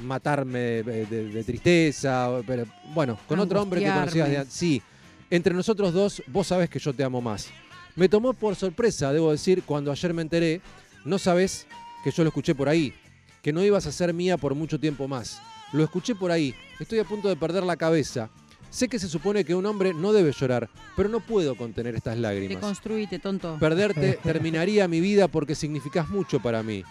matarme 0.00 0.58
de, 0.82 1.06
de- 1.06 1.28
de 1.28 1.44
tristeza. 1.44 2.30
Pero, 2.46 2.64
bueno, 2.94 3.18
con 3.28 3.38
otro 3.40 3.60
hombre 3.62 3.80
que 3.80 3.86
conocías 4.00 4.28
de 4.28 4.36
antes. 4.38 4.54
Sí, 4.54 4.82
entre 5.30 5.54
nosotros 5.54 5.92
dos, 5.92 6.22
vos 6.28 6.46
sabés 6.46 6.68
que 6.70 6.78
yo 6.78 6.92
te 6.92 7.04
amo 7.04 7.20
más. 7.20 7.48
Me 7.96 8.08
tomó 8.08 8.32
por 8.32 8.56
sorpresa, 8.56 9.12
debo 9.12 9.30
decir, 9.30 9.62
cuando 9.64 9.92
ayer 9.92 10.12
me 10.12 10.22
enteré, 10.22 10.60
no 11.04 11.18
sabés 11.18 11.66
que 12.02 12.10
yo 12.10 12.24
lo 12.24 12.28
escuché 12.28 12.54
por 12.54 12.68
ahí, 12.68 12.92
que 13.40 13.52
no 13.52 13.62
ibas 13.62 13.86
a 13.86 13.92
ser 13.92 14.12
mía 14.12 14.36
por 14.36 14.54
mucho 14.54 14.80
tiempo 14.80 15.06
más. 15.06 15.40
Lo 15.74 15.82
escuché 15.84 16.14
por 16.14 16.30
ahí, 16.30 16.54
estoy 16.78 17.00
a 17.00 17.04
punto 17.04 17.28
de 17.28 17.36
perder 17.36 17.64
la 17.64 17.76
cabeza. 17.76 18.30
Sé 18.70 18.88
que 18.88 18.98
se 18.98 19.08
supone 19.08 19.44
que 19.44 19.54
un 19.54 19.66
hombre 19.66 19.92
no 19.92 20.12
debe 20.12 20.32
llorar, 20.32 20.70
pero 20.96 21.08
no 21.08 21.20
puedo 21.20 21.56
contener 21.56 21.94
estas 21.96 22.16
lágrimas. 22.16 22.48
Deconstruite, 22.60 23.18
tonto. 23.18 23.56
Perderte 23.60 24.18
terminaría 24.22 24.86
mi 24.88 25.00
vida 25.00 25.28
porque 25.28 25.54
significás 25.54 26.08
mucho 26.08 26.40
para 26.40 26.62
mí. 26.62 26.82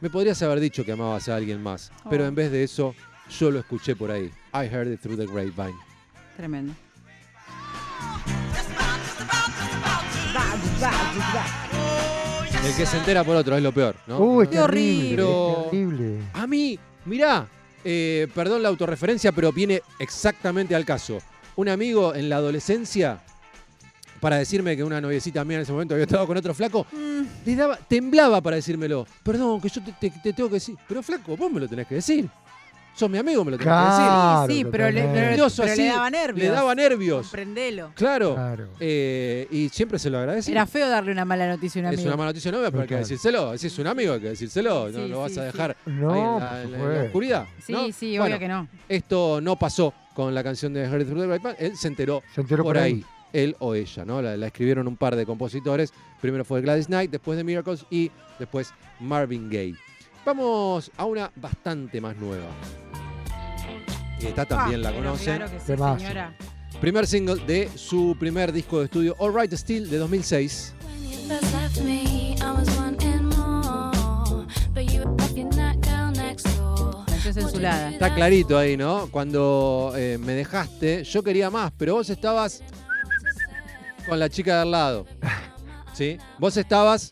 Me 0.00 0.10
podrías 0.10 0.42
haber 0.42 0.58
dicho 0.60 0.84
que 0.84 0.92
amabas 0.92 1.28
a 1.28 1.36
alguien 1.36 1.62
más, 1.62 1.92
pero 2.10 2.24
Oh. 2.24 2.26
en 2.28 2.34
vez 2.34 2.50
de 2.50 2.64
eso, 2.64 2.94
yo 3.38 3.50
lo 3.52 3.60
escuché 3.60 3.94
por 3.94 4.10
ahí. 4.10 4.30
I 4.52 4.66
heard 4.66 4.88
it 4.92 5.00
through 5.00 5.16
the 5.16 5.26
grapevine. 5.26 5.76
Tremendo. 6.36 6.72
El 12.64 12.74
que 12.76 12.86
se 12.86 12.96
entera 12.98 13.24
por 13.24 13.36
otro 13.36 13.56
es 13.56 13.62
lo 13.62 13.72
peor, 13.72 13.96
¿no? 14.06 14.18
Uy, 14.18 14.44
es 14.44 14.50
Qué 14.50 14.56
terrible. 14.56 14.62
horrible. 14.62 15.16
Pero- 15.16 15.58
es 15.64 15.70
terrible. 15.70 16.18
A 16.34 16.46
mí, 16.46 16.78
mirá, 17.04 17.48
eh, 17.84 18.28
perdón 18.34 18.62
la 18.62 18.68
autorreferencia, 18.68 19.32
pero 19.32 19.52
viene 19.52 19.82
exactamente 19.98 20.74
al 20.74 20.84
caso. 20.84 21.18
Un 21.56 21.68
amigo 21.68 22.14
en 22.14 22.28
la 22.28 22.36
adolescencia, 22.36 23.20
para 24.20 24.36
decirme 24.38 24.76
que 24.76 24.84
una 24.84 25.00
noviecita 25.00 25.44
mía 25.44 25.56
en 25.56 25.62
ese 25.64 25.72
momento 25.72 25.94
había 25.94 26.04
estado 26.04 26.26
con 26.26 26.36
otro 26.36 26.54
flaco, 26.54 26.86
le 27.44 27.56
daba, 27.56 27.76
temblaba 27.76 28.40
para 28.40 28.56
decírmelo. 28.56 29.06
Perdón, 29.22 29.60
que 29.60 29.68
yo 29.68 29.82
te, 29.82 29.92
te- 29.92 30.10
te 30.22 30.32
tengo 30.32 30.48
que 30.48 30.54
decir. 30.54 30.76
Pero 30.88 31.02
flaco, 31.02 31.36
vos 31.36 31.50
me 31.50 31.60
lo 31.60 31.68
tenés 31.68 31.86
que 31.88 31.96
decir. 31.96 32.28
Sos 32.94 33.08
mi 33.08 33.16
amigo, 33.18 33.42
me 33.44 33.52
lo 33.52 33.56
tenés 33.56 33.72
Claro, 33.72 34.52
sí, 34.52 34.64
pero, 34.70 34.90
le, 34.90 35.02
pero- 35.04 35.46
así, 35.46 35.62
le 35.62 35.86
daba 35.88 36.10
que 36.10 36.10
decir. 36.10 36.10
nervios. 36.10 36.38
Le 36.48 36.54
daba 36.54 36.74
nervios. 36.74 37.22
Comprendelo. 37.26 37.92
Claro. 37.94 38.34
Claro. 38.34 38.68
Eh, 38.80 39.48
y 39.50 39.68
siempre 39.70 39.98
se 39.98 40.10
lo 40.10 40.18
agradecí. 40.18 40.52
Era 40.52 40.66
feo 40.66 40.88
darle 40.88 41.10
una 41.10 41.24
mala 41.24 41.48
noticia 41.48 41.80
a 41.80 41.88
un 41.88 41.92
es 41.94 41.98
amigo. 41.98 42.08
una 42.10 42.16
mala 42.18 42.30
noticia, 42.30 42.52
no, 42.52 42.58
pero 42.58 42.80
hay 42.82 42.88
que 42.88 42.96
decírselo. 42.96 43.56
Si 43.56 43.66
es 43.68 43.78
un 43.78 43.86
amigo, 43.86 44.12
hay 44.12 44.20
que 44.20 44.28
decírselo. 44.28 44.90
no 44.90 44.98
Sí, 45.04 45.08
lo 45.08 45.20
vas 45.20 45.32
sí, 45.32 45.38
a 45.38 45.42
sí. 45.42 45.46
dejar 45.52 45.76
No, 45.86 46.12
ahí 46.12 46.20
en 46.20 46.30
por 46.32 46.42
la, 46.42 46.62
en 46.92 46.94
la- 46.98 47.04
oscuridad. 47.04 47.46
Sí, 47.64 47.72
¿no? 47.72 47.92
sí, 47.92 48.18
Bueno, 48.18 48.24
obvio 48.36 48.38
que 48.38 48.48
no. 48.48 48.68
Esto 48.88 49.40
no 49.40 49.56
pasó 49.58 49.94
con 50.14 50.34
la 50.34 50.42
canción 50.44 50.74
de 50.74 50.86
the 50.86 51.04
Grapevine. 51.04 51.56
Él 51.58 51.76
se 51.78 51.88
enteró, 51.88 52.22
Se 52.34 52.42
enteró 52.42 52.62
por 52.62 52.76
ahí. 52.76 53.02
Él 53.32 53.56
o 53.60 53.74
ella, 53.74 54.04
¿no? 54.04 54.20
La, 54.20 54.36
la 54.36 54.48
escribieron 54.48 54.86
un 54.86 54.98
par 54.98 55.16
de 55.16 55.24
compositores. 55.24 55.94
Primero 56.20 56.44
fue 56.44 56.60
Gladys 56.60 56.88
Knight, 56.88 57.10
después 57.10 57.38
de 57.38 57.44
Miracles 57.44 57.86
y 57.88 58.10
después 58.38 58.70
Marvin 59.00 59.48
Gaye. 59.48 59.74
Vamos 60.24 60.90
a 60.96 61.04
una 61.04 61.30
bastante 61.36 62.00
más 62.00 62.16
nueva. 62.16 62.46
Y 64.20 64.26
esta 64.26 64.46
también 64.46 64.80
Ah, 64.86 64.90
la 64.90 64.96
conocen. 64.96 65.36
Claro 65.36 65.50
que 65.52 65.58
sí, 65.60 65.66
señora. 65.66 66.36
Primer 66.80 67.06
single 67.06 67.36
de 67.44 67.68
su 67.76 68.16
primer 68.18 68.52
disco 68.52 68.78
de 68.78 68.84
estudio, 68.86 69.16
All 69.18 69.34
Right 69.34 69.52
Still, 69.52 69.88
de 69.90 69.98
2006. 69.98 70.74
When 70.84 71.10
you 71.10 71.16
first 71.28 71.52
left 71.54 71.80
me, 71.82 72.36
I 72.40 72.52
was 72.56 72.68
wanting 72.76 73.24
more. 73.24 74.46
But 74.74 74.84
you 74.92 75.02
left 75.18 75.36
your 75.36 75.48
night 75.56 75.80
down 75.84 76.12
next 76.14 76.46
door. 76.56 77.04
Canción 77.06 77.34
censurada. 77.34 77.90
Está 77.90 78.14
clarito 78.14 78.56
ahí, 78.58 78.76
¿no? 78.76 79.08
Cuando 79.10 79.92
eh, 79.96 80.18
me 80.18 80.32
dejaste, 80.34 81.04
yo 81.04 81.22
quería 81.22 81.50
más, 81.50 81.72
pero 81.76 81.94
vos 81.94 82.08
estabas 82.10 82.62
con 84.08 84.18
la 84.18 84.28
chica 84.28 84.56
de 84.56 84.62
al 84.62 84.70
lado. 84.70 85.06
¿Sí? 85.94 86.16
Vos 86.38 86.56
estabas 86.56 87.10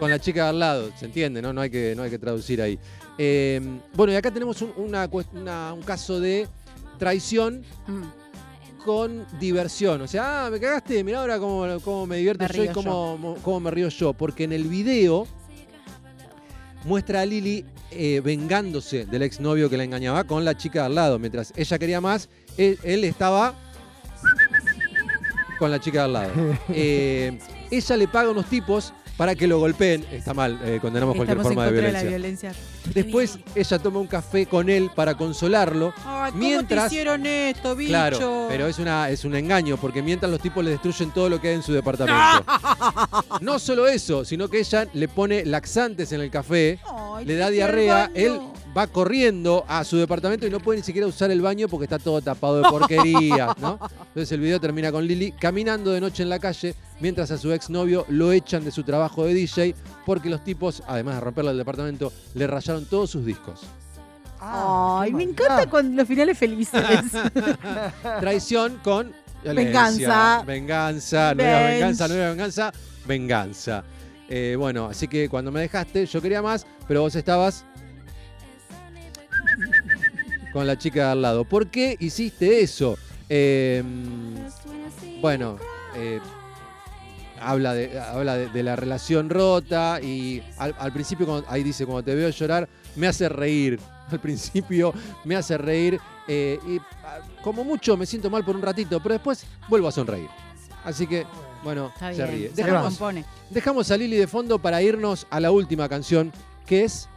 con 0.00 0.10
la 0.10 0.18
chica 0.18 0.44
de 0.44 0.48
al 0.50 0.58
lado, 0.58 0.90
¿se 0.98 1.04
entiende? 1.04 1.40
No, 1.40 1.52
no, 1.52 1.60
hay, 1.60 1.70
que, 1.70 1.94
no 1.94 2.02
hay 2.02 2.10
que 2.10 2.18
traducir 2.18 2.60
ahí. 2.60 2.76
Eh, 3.18 3.60
bueno, 3.94 4.12
y 4.12 4.16
acá 4.16 4.32
tenemos 4.32 4.60
un, 4.62 4.72
una 4.76 5.08
cuest- 5.08 5.32
una- 5.32 5.72
un 5.74 5.82
caso 5.82 6.18
de 6.18 6.48
traición 6.98 7.62
Mm. 7.86 8.02
con 8.84 9.26
diversión. 9.38 10.00
O 10.00 10.08
sea, 10.08 10.46
ah, 10.46 10.50
me 10.50 10.58
cagaste, 10.58 11.04
mirá 11.04 11.20
ahora 11.20 11.38
cómo, 11.38 11.66
cómo 11.84 12.06
me 12.06 12.16
divierto 12.16 12.46
Me 12.48 12.54
yo 12.56 12.64
y 12.64 12.68
cómo, 12.68 13.36
cómo 13.42 13.60
me 13.60 13.70
río 13.70 13.88
yo. 13.88 14.12
Porque 14.14 14.44
en 14.44 14.52
el 14.52 14.64
video 14.64 15.26
muestra 16.84 17.20
a 17.20 17.26
Lili 17.26 17.64
eh, 17.90 18.22
vengándose 18.24 19.04
del 19.04 19.22
exnovio 19.22 19.68
que 19.68 19.76
la 19.76 19.84
engañaba 19.84 20.24
con 20.24 20.44
la 20.44 20.56
chica 20.56 20.80
de 20.80 20.86
al 20.86 20.94
lado. 20.94 21.18
Mientras 21.18 21.52
ella 21.56 21.78
quería 21.78 22.00
más, 22.00 22.28
él, 22.56 22.78
él 22.84 23.04
estaba 23.04 23.54
con 25.58 25.70
la 25.70 25.78
chica 25.78 25.98
de 25.98 26.04
al 26.04 26.12
lado. 26.14 26.30
Eh, 26.70 27.38
ella 27.70 27.96
le 27.96 28.08
paga 28.08 28.28
a 28.28 28.32
unos 28.32 28.46
tipos 28.46 28.92
para 29.20 29.34
que 29.34 29.46
lo 29.46 29.58
golpeen. 29.58 30.02
Está 30.10 30.32
mal, 30.32 30.58
eh, 30.64 30.78
condenamos 30.80 31.14
cualquier 31.14 31.36
en 31.36 31.44
forma 31.44 31.66
de 31.66 31.70
contra 31.72 31.86
de 31.88 31.92
la 31.92 32.08
violencia. 32.08 32.54
Después 32.94 33.38
ella 33.54 33.78
toma 33.78 34.00
un 34.00 34.06
café 34.06 34.46
con 34.46 34.70
él 34.70 34.90
para 34.96 35.14
consolarlo. 35.14 35.92
Ay, 36.06 36.30
¿cómo 36.32 36.42
Mientras- 36.42 36.88
te 36.88 36.94
hicieron 36.94 37.26
esto, 37.26 37.76
bicho? 37.76 37.90
Claro, 37.90 38.46
pero 38.48 38.66
es, 38.66 38.78
una, 38.78 39.10
es 39.10 39.26
un 39.26 39.34
engaño, 39.34 39.76
porque 39.76 40.00
mientras 40.02 40.32
los 40.32 40.40
tipos 40.40 40.64
le 40.64 40.70
destruyen 40.70 41.10
todo 41.10 41.28
lo 41.28 41.38
que 41.38 41.48
hay 41.48 41.56
en 41.56 41.62
su 41.62 41.74
departamento. 41.74 42.18
No 43.42 43.58
solo 43.58 43.86
eso, 43.88 44.24
sino 44.24 44.48
que 44.48 44.60
ella 44.60 44.86
le 44.94 45.06
pone 45.08 45.44
laxantes 45.44 46.12
en 46.12 46.22
el 46.22 46.30
café, 46.30 46.78
Ay, 46.90 47.26
le 47.26 47.36
da 47.36 47.50
diarrea, 47.50 48.10
él 48.14 48.40
va 48.76 48.86
corriendo 48.86 49.64
a 49.68 49.84
su 49.84 49.96
departamento 49.96 50.46
y 50.46 50.50
no 50.50 50.60
puede 50.60 50.78
ni 50.78 50.84
siquiera 50.84 51.06
usar 51.06 51.30
el 51.30 51.40
baño 51.40 51.68
porque 51.68 51.84
está 51.84 51.98
todo 51.98 52.20
tapado 52.20 52.62
de 52.62 52.68
porquería, 52.68 53.54
¿no? 53.60 53.78
Entonces 54.08 54.32
el 54.32 54.40
video 54.40 54.60
termina 54.60 54.92
con 54.92 55.06
Lili 55.06 55.32
caminando 55.32 55.90
de 55.92 56.00
noche 56.00 56.22
en 56.22 56.28
la 56.28 56.38
calle, 56.38 56.74
mientras 57.00 57.30
a 57.30 57.38
su 57.38 57.52
exnovio 57.52 58.04
lo 58.08 58.32
echan 58.32 58.64
de 58.64 58.70
su 58.70 58.82
trabajo 58.82 59.24
de 59.24 59.34
DJ, 59.34 59.74
porque 60.06 60.30
los 60.30 60.44
tipos, 60.44 60.82
además 60.86 61.16
de 61.16 61.20
romperle 61.20 61.50
el 61.50 61.58
departamento, 61.58 62.12
le 62.34 62.46
rayaron 62.46 62.84
todos 62.86 63.10
sus 63.10 63.24
discos. 63.24 63.60
Ah, 64.40 65.00
Ay, 65.02 65.12
me 65.12 65.24
encanta 65.24 65.68
con 65.68 65.94
los 65.94 66.08
finales 66.08 66.38
felices. 66.38 66.82
Traición 68.20 68.78
con 68.82 69.12
Venganza. 69.44 70.42
violencia. 70.42 70.42
Venganza, 70.46 71.34
nueva 71.34 71.62
venganza, 71.62 72.08
nueva 72.08 72.28
venganza, 72.30 72.72
venganza. 73.06 73.84
Eh, 74.28 74.54
bueno, 74.56 74.86
así 74.86 75.08
que 75.08 75.28
cuando 75.28 75.50
me 75.50 75.60
dejaste, 75.60 76.06
yo 76.06 76.22
quería 76.22 76.40
más, 76.40 76.64
pero 76.86 77.02
vos 77.02 77.14
estabas 77.16 77.64
con 80.52 80.66
la 80.66 80.76
chica 80.78 81.06
de 81.06 81.12
al 81.12 81.22
lado. 81.22 81.44
¿Por 81.44 81.68
qué 81.68 81.96
hiciste 82.00 82.60
eso? 82.62 82.98
Eh, 83.28 83.82
bueno, 85.20 85.58
eh, 85.96 86.20
habla, 87.40 87.74
de, 87.74 87.98
habla 88.00 88.36
de, 88.36 88.48
de 88.48 88.62
la 88.62 88.76
relación 88.76 89.30
rota 89.30 90.00
y 90.02 90.42
al, 90.58 90.74
al 90.78 90.92
principio, 90.92 91.26
cuando- 91.26 91.48
ahí 91.50 91.62
dice, 91.62 91.84
cuando 91.86 92.02
te 92.04 92.14
veo 92.14 92.28
llorar, 92.30 92.68
me 92.96 93.06
hace 93.06 93.28
reír. 93.28 93.78
Al 94.10 94.18
principio 94.18 94.92
me 95.24 95.36
hace 95.36 95.56
reír 95.56 96.00
eh, 96.26 96.58
y 96.66 96.78
ah, 97.04 97.20
como 97.44 97.62
mucho 97.62 97.96
me 97.96 98.04
siento 98.06 98.28
mal 98.28 98.44
por 98.44 98.56
un 98.56 98.62
ratito, 98.62 98.98
pero 99.00 99.12
después 99.12 99.44
vuelvo 99.68 99.86
a 99.86 99.92
sonreír. 99.92 100.28
Así 100.84 101.06
que, 101.06 101.24
bueno, 101.62 101.92
Está 101.94 102.12
se 102.12 102.24
bien, 102.24 102.28
ríe. 102.34 102.48
se 102.48 102.54
Dejamos, 102.56 102.82
recompone. 102.86 103.24
dejamos 103.50 103.88
a 103.92 103.96
Lili 103.96 104.16
de 104.16 104.26
fondo 104.26 104.58
para 104.58 104.82
irnos 104.82 105.28
a 105.30 105.38
la 105.38 105.52
última 105.52 105.88
canción, 105.88 106.32
que 106.66 106.82
es 106.82 107.08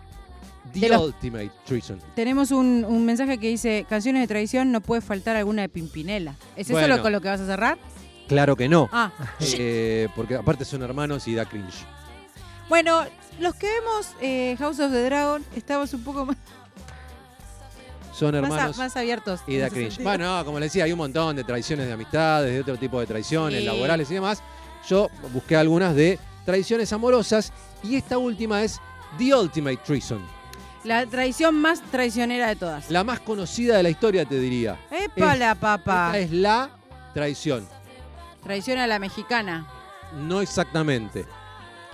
The 0.71 0.89
los- 0.89 1.01
Ultimate 1.01 1.51
Treason. 1.65 1.99
Tenemos 2.15 2.51
un, 2.51 2.85
un 2.87 3.05
mensaje 3.05 3.37
que 3.37 3.47
dice, 3.49 3.85
canciones 3.89 4.21
de 4.21 4.27
tradición, 4.27 4.71
no 4.71 4.81
puede 4.81 5.01
faltar 5.01 5.35
alguna 5.35 5.61
de 5.63 5.69
Pimpinela. 5.69 6.35
¿Es 6.55 6.69
eso 6.69 6.87
lo 6.87 7.01
con 7.01 7.11
lo 7.11 7.21
que 7.21 7.27
vas 7.29 7.41
a 7.41 7.45
cerrar? 7.45 7.77
Claro 8.27 8.55
que 8.55 8.69
no. 8.69 8.89
Ah, 8.91 9.11
Eh, 9.57 10.07
porque 10.15 10.35
aparte 10.35 10.63
son 10.65 10.81
hermanos 10.83 11.27
y 11.27 11.35
da 11.35 11.45
cringe. 11.45 11.85
bueno, 12.69 13.03
los 13.39 13.55
que 13.55 13.67
vemos 13.67 14.07
eh, 14.21 14.55
House 14.59 14.79
of 14.79 14.91
the 14.91 15.03
Dragon 15.03 15.43
estamos 15.55 15.93
un 15.93 16.03
poco 16.03 16.25
más, 16.27 16.37
Son 18.13 18.31
más, 18.31 18.35
a- 18.35 18.37
hermanos 18.45 18.77
más 18.77 18.95
abiertos. 18.95 19.41
y 19.47 19.57
da 19.57 19.69
cringe. 19.69 19.89
sentido. 19.95 20.09
Bueno, 20.09 20.37
no, 20.37 20.45
como 20.45 20.59
le 20.59 20.67
decía, 20.67 20.85
hay 20.85 20.91
un 20.91 20.99
montón 20.99 21.35
de 21.35 21.43
tradiciones 21.43 21.87
de 21.87 21.93
amistades, 21.93 22.53
de 22.53 22.61
otro 22.61 22.77
tipo 22.77 22.99
de 22.99 23.05
tradiciones, 23.07 23.59
Sí. 23.59 23.65
laborales 23.65 24.09
y 24.09 24.13
demás. 24.13 24.41
Yo 24.87 25.09
busqué 25.33 25.55
algunas 25.55 25.95
de 25.95 26.19
tradiciones 26.45 26.91
amorosas 26.93 27.51
y 27.83 27.95
esta 27.95 28.17
última 28.17 28.63
es 28.63 28.79
The 29.17 29.33
Ultimate 29.35 29.77
Treason. 29.85 30.21
La 30.83 31.05
tradición 31.05 31.55
más 31.55 31.81
traicionera 31.91 32.47
de 32.49 32.55
todas. 32.55 32.89
La 32.91 33.03
más 33.03 33.19
conocida 33.21 33.77
de 33.77 33.83
la 33.83 33.89
historia, 33.89 34.25
te 34.25 34.37
diría. 34.39 34.77
¡Epa 34.91 35.33
es- 35.33 35.39
la 35.39 35.55
papa! 35.55 36.07
Esta 36.07 36.19
es 36.19 36.31
la 36.31 36.69
traición. 37.13 37.67
Traición 38.43 38.77
a 38.79 38.87
la 38.87 38.99
mexicana. 38.99 39.65
No 40.17 40.41
exactamente. 40.41 41.25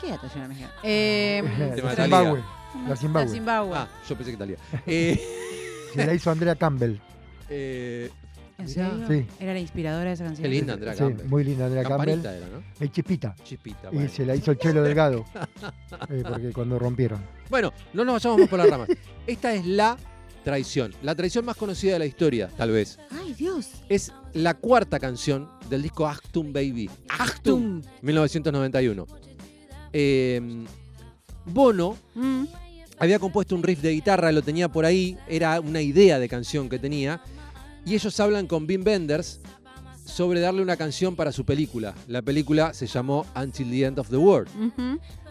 ¿Qué 0.02 0.08
es 0.08 0.12
la 0.14 0.18
traición 0.18 0.44
a 0.44 0.48
la 0.48 0.50
mexicana? 0.50 0.74
Eh, 0.84 1.44
Tema 1.76 1.92
de 1.92 1.98
tra- 1.98 2.04
Zimbabue. 2.04 2.40
La 2.84 2.90
La 2.90 2.96
Zimbabue. 2.96 3.30
Zimbabue. 3.30 3.76
Ah, 3.78 3.88
yo 4.08 4.16
pensé 4.16 4.32
que 4.32 4.36
Italia. 4.36 4.58
Eh, 4.88 5.92
Se 5.94 6.06
la 6.06 6.14
hizo 6.14 6.32
Andrea 6.32 6.56
Campbell. 6.56 6.98
eh, 7.50 8.12
¿En 8.60 8.66
mirá, 8.66 8.90
serio? 8.92 9.08
Sí. 9.08 9.26
Era 9.40 9.54
la 9.54 9.60
inspiradora 9.60 10.06
de 10.06 10.14
esa 10.14 10.26
canción. 10.26 10.44
Qué 10.44 10.50
linda 10.50 10.74
Andrea 10.74 10.94
Sí, 10.94 11.00
Campbell. 11.00 11.28
muy 11.28 11.44
linda 11.44 11.66
Andrea 11.66 11.84
Campanita 11.84 12.22
Campbell. 12.32 12.38
era, 12.44 12.48
¿no? 12.50 12.64
Es 12.86 12.92
chipita. 12.92 13.36
Chispita. 13.44 13.90
Y 13.92 13.96
bueno. 13.96 14.10
se 14.12 14.26
la 14.26 14.36
hizo 14.36 14.52
el 14.52 14.58
Chelo 14.58 14.84
Delgado. 14.84 15.26
eh, 16.10 16.24
porque 16.28 16.52
cuando 16.54 16.78
rompieron. 16.78 17.24
Bueno, 17.50 17.74
no 17.94 18.04
nos 18.06 18.16
vayamos 18.16 18.40
más 18.42 18.50
por 18.50 18.60
las 18.60 18.70
ramas. 18.70 18.90
Esta 19.26 19.54
es 19.54 19.66
la 19.66 19.98
traición. 20.44 20.94
La 21.04 21.16
traición 21.16 21.46
más 21.46 21.56
conocida 21.58 21.94
de 21.94 22.00
la 22.00 22.06
historia, 22.06 22.50
tal 22.58 22.72
vez. 22.72 23.00
¡Ay, 23.12 23.34
Dios! 23.34 23.70
Es 23.90 24.12
la 24.34 24.54
cuarta 24.54 25.00
canción 25.00 25.50
del 25.70 25.82
disco 25.82 26.08
Achtung 26.08 26.52
Baby. 26.54 26.90
Achtung. 27.18 27.82
1991. 28.02 29.08
Eh, 29.94 30.42
Bono 31.46 31.98
Mm. 32.16 32.44
había 33.00 33.18
compuesto 33.20 33.56
un 33.56 33.64
riff 33.64 33.82
de 33.82 33.92
guitarra, 33.92 34.32
lo 34.32 34.42
tenía 34.42 34.70
por 34.70 34.86
ahí, 34.86 35.18
era 35.28 35.60
una 35.62 35.82
idea 35.82 36.20
de 36.20 36.30
canción 36.30 36.70
que 36.70 36.78
tenía. 36.80 37.22
Y 37.86 37.96
ellos 37.96 38.20
hablan 38.20 38.48
con 38.48 38.66
Wim 38.68 38.84
Wenders 38.86 39.40
sobre 40.06 40.40
darle 40.40 40.62
una 40.62 40.76
canción 40.76 41.16
para 41.16 41.32
su 41.32 41.46
película. 41.46 41.94
La 42.08 42.22
película 42.22 42.74
se 42.74 42.88
llamó 42.88 43.26
Until 43.36 43.70
the 43.70 43.86
End 43.86 44.00
of 44.00 44.10
the 44.10 44.18
World. 44.18 44.50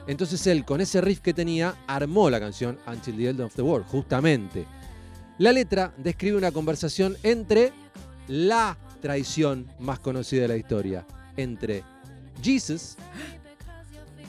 Entonces 0.07 0.47
él, 0.47 0.65
con 0.65 0.81
ese 0.81 1.01
riff 1.01 1.21
que 1.21 1.35
tenía, 1.35 1.77
armó 1.87 2.31
la 2.31 2.41
canción 2.41 2.79
Until 2.87 3.17
the 3.17 3.29
End 3.29 3.41
of 3.41 3.55
the 3.55 3.63
World, 3.63 3.87
justamente. 3.89 4.67
La 5.37 5.53
letra 5.53 5.93
describe 5.99 6.37
una 6.37 6.51
conversación 6.51 7.17
entre 7.23 7.73
la 8.27 8.77
traición 9.01 9.67
más 9.79 9.99
conocida 10.01 10.43
de 10.43 10.49
la 10.49 10.57
historia, 10.57 11.07
entre 11.37 11.85
Jesus, 12.43 12.97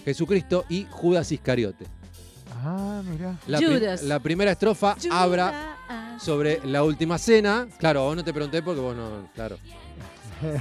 Jesucristo 0.06 0.66
y 0.70 0.86
Judas 0.90 1.32
Iscariote. 1.32 1.86
Ah, 2.64 3.02
mira. 3.10 3.40
La, 3.48 3.60
Judas. 3.60 4.04
la 4.04 4.20
primera 4.20 4.52
estrofa 4.52 4.96
habla 5.12 5.48
Judas. 5.52 5.79
Sobre 6.20 6.60
la 6.66 6.84
última 6.84 7.18
cena. 7.18 7.68
Claro, 7.78 8.04
vos 8.04 8.16
no 8.16 8.24
te 8.24 8.34
pregunté 8.34 8.62
porque 8.62 8.82
vos 8.82 8.96
no. 8.96 9.30
Claro. 9.34 9.58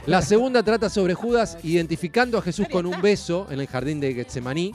La 0.06 0.22
segunda 0.22 0.62
trata 0.62 0.88
sobre 0.90 1.14
Judas 1.14 1.58
identificando 1.62 2.38
a 2.38 2.42
Jesús 2.42 2.66
con 2.70 2.86
un 2.86 3.00
beso 3.00 3.46
en 3.50 3.60
el 3.60 3.66
jardín 3.68 4.00
de 4.00 4.14
Getsemaní. 4.14 4.74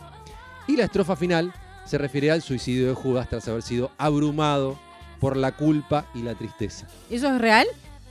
Y 0.68 0.78
la 0.78 0.86
estrofa 0.86 1.16
final 1.16 1.54
se 1.86 1.98
refiere 1.98 2.32
al 2.32 2.42
suicidio 2.42 2.88
de 2.88 2.94
Judas 2.94 3.28
tras 3.30 3.48
haber 3.48 3.64
sido 3.64 3.92
abrumado 3.98 4.80
por 5.20 5.36
la 5.36 5.52
culpa 5.54 6.06
y 6.16 6.22
la 6.22 6.36
tristeza. 6.36 6.88
¿Eso 7.10 7.34
es 7.36 7.42
real? 7.42 7.68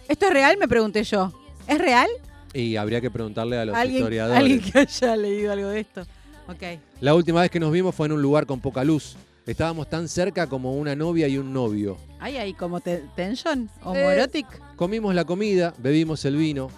¿Esto 0.09 0.27
es 0.27 0.33
real? 0.33 0.57
Me 0.59 0.69
pregunté 0.69 1.03
yo. 1.05 1.33
¿Es 1.67 1.79
real? 1.79 2.09
Y 2.53 2.77
habría 2.77 3.01
que 3.01 3.11
preguntarle 3.11 3.57
a 3.59 3.65
los 3.65 3.75
¿Alguien, 3.75 4.01
historiadores. 4.01 4.39
alguien 4.39 4.61
que 4.61 4.79
haya 4.79 5.17
leído 5.17 5.53
algo 5.53 5.69
de 5.69 5.81
esto. 5.81 6.03
Ok. 6.49 6.63
La 7.01 7.15
última 7.15 7.41
vez 7.41 7.51
que 7.51 7.61
nos 7.61 7.73
vimos 7.73 7.95
fue 7.95 8.07
en 8.07 8.13
un 8.13 8.21
lugar 8.21 8.45
con 8.45 8.61
poca 8.61 8.85
luz. 8.85 9.17
Estábamos 9.47 9.89
tan 9.91 10.09
cerca 10.09 10.47
como 10.47 10.73
una 10.77 10.95
novia 10.95 11.27
y 11.27 11.37
un 11.37 11.53
novio. 11.53 11.97
¿Hay 12.21 12.37
ahí 12.37 12.55
como 12.55 12.81
te- 12.81 13.05
tension? 13.17 13.69
¿O 13.83 13.95
Eh. 13.95 14.03
morotic? 14.05 14.47
Comimos 14.77 15.15
la 15.15 15.25
comida, 15.25 15.75
bebimos 15.79 16.25
el 16.25 16.37
vino. 16.37 16.71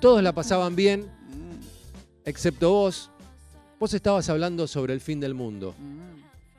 Todos 0.00 0.22
la 0.22 0.32
pasaban 0.32 0.74
bien, 0.76 1.06
excepto 2.24 2.70
vos. 2.70 3.10
Vos 3.78 3.92
estabas 3.92 4.28
hablando 4.30 4.66
sobre 4.66 4.94
el 4.94 5.00
fin 5.00 5.20
del 5.20 5.34
mundo. 5.34 5.74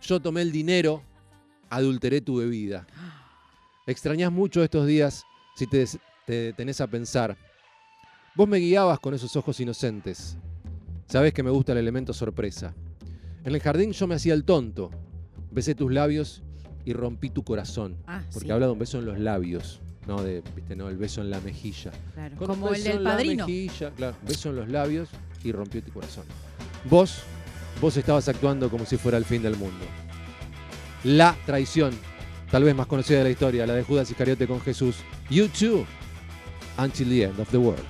Yo 0.04 0.20
tomé 0.20 0.43
el 0.43 0.52
dinero, 0.52 1.02
adulteré 1.70 2.22
tu 2.22 2.38
bebida. 2.38 2.86
Extrañás 3.88 4.32
mucho 4.32 4.63
estos 4.63 4.86
días 4.86 5.24
si 5.56 5.65
te, 5.65 5.86
te 6.28 6.34
detenés 6.34 6.80
a 6.82 6.88
pensar. 6.88 7.36
Vos 8.36 8.48
me 8.48 8.58
guiabas 8.60 9.00
con 9.00 9.15
esos 9.15 9.36
ojos 9.36 9.60
inocentes. 9.60 10.38
Sabés 11.08 11.34
que 11.34 11.41
me 11.41 11.50
gusta 11.50 11.72
el 11.72 11.80
elemento 11.80 12.13
sorpresa. 12.13 12.76
En 13.43 13.56
el 13.56 13.62
jardín 13.62 13.91
yo 13.93 14.06
me 14.06 14.13
hacía 14.15 14.36
el 14.36 14.43
tonto. 14.43 14.91
Besé 15.58 15.74
tus 15.74 15.91
labios 15.91 16.43
y 16.86 16.93
rompí 16.93 17.32
tu 17.32 17.43
corazón. 17.43 17.98
Ah, 18.06 18.22
Porque 18.32 18.46
sí, 18.46 18.52
habla 18.52 18.67
de 18.67 18.74
un 18.74 18.78
beso 18.78 19.00
en 19.00 19.06
los 19.06 19.17
labios. 19.17 19.82
No, 20.06 20.22
de, 20.22 20.43
viste, 20.56 20.76
no, 20.76 20.88
el 20.88 20.98
beso 20.98 21.20
en 21.22 21.32
la 21.32 21.41
mejilla. 21.41 21.89
claro. 22.13 22.36
Con 22.38 22.48
Como 22.50 22.67
el 22.67 22.74
beso 22.76 22.84
del 22.89 22.98
en 22.98 23.04
la 23.04 23.10
padrino. 23.13 23.48
mejilla, 23.48 23.89
claro, 23.89 24.15
beso 24.22 24.50
en 24.52 24.56
los 24.58 24.70
labios 24.70 25.10
y 25.43 25.52
rompió 25.52 25.82
tu 25.82 25.91
corazón. 25.91 26.26
Vos, 26.88 27.24
vos 27.82 27.98
estabas 27.98 28.30
actuando 28.30 28.70
como 28.70 28.86
si 28.86 28.98
fuera 28.98 29.17
el 29.17 29.26
fin 29.26 29.41
del 29.41 29.56
mundo. 29.58 29.84
La 31.04 31.36
traición, 31.48 31.91
tal 32.52 32.63
vez 32.63 32.76
más 32.76 32.86
conocida 32.86 33.17
de 33.17 33.24
la 33.24 33.30
historia, 33.32 33.65
la 33.65 33.74
de 33.74 33.82
Judas 33.82 34.12
Iscariote 34.12 34.46
con 34.48 34.62
Jesús. 34.62 34.98
You 35.32 35.48
too, 35.48 35.88
until 36.78 37.10
the 37.10 37.24
end 37.24 37.39
of 37.39 37.50
the 37.50 37.58
world. 37.58 37.82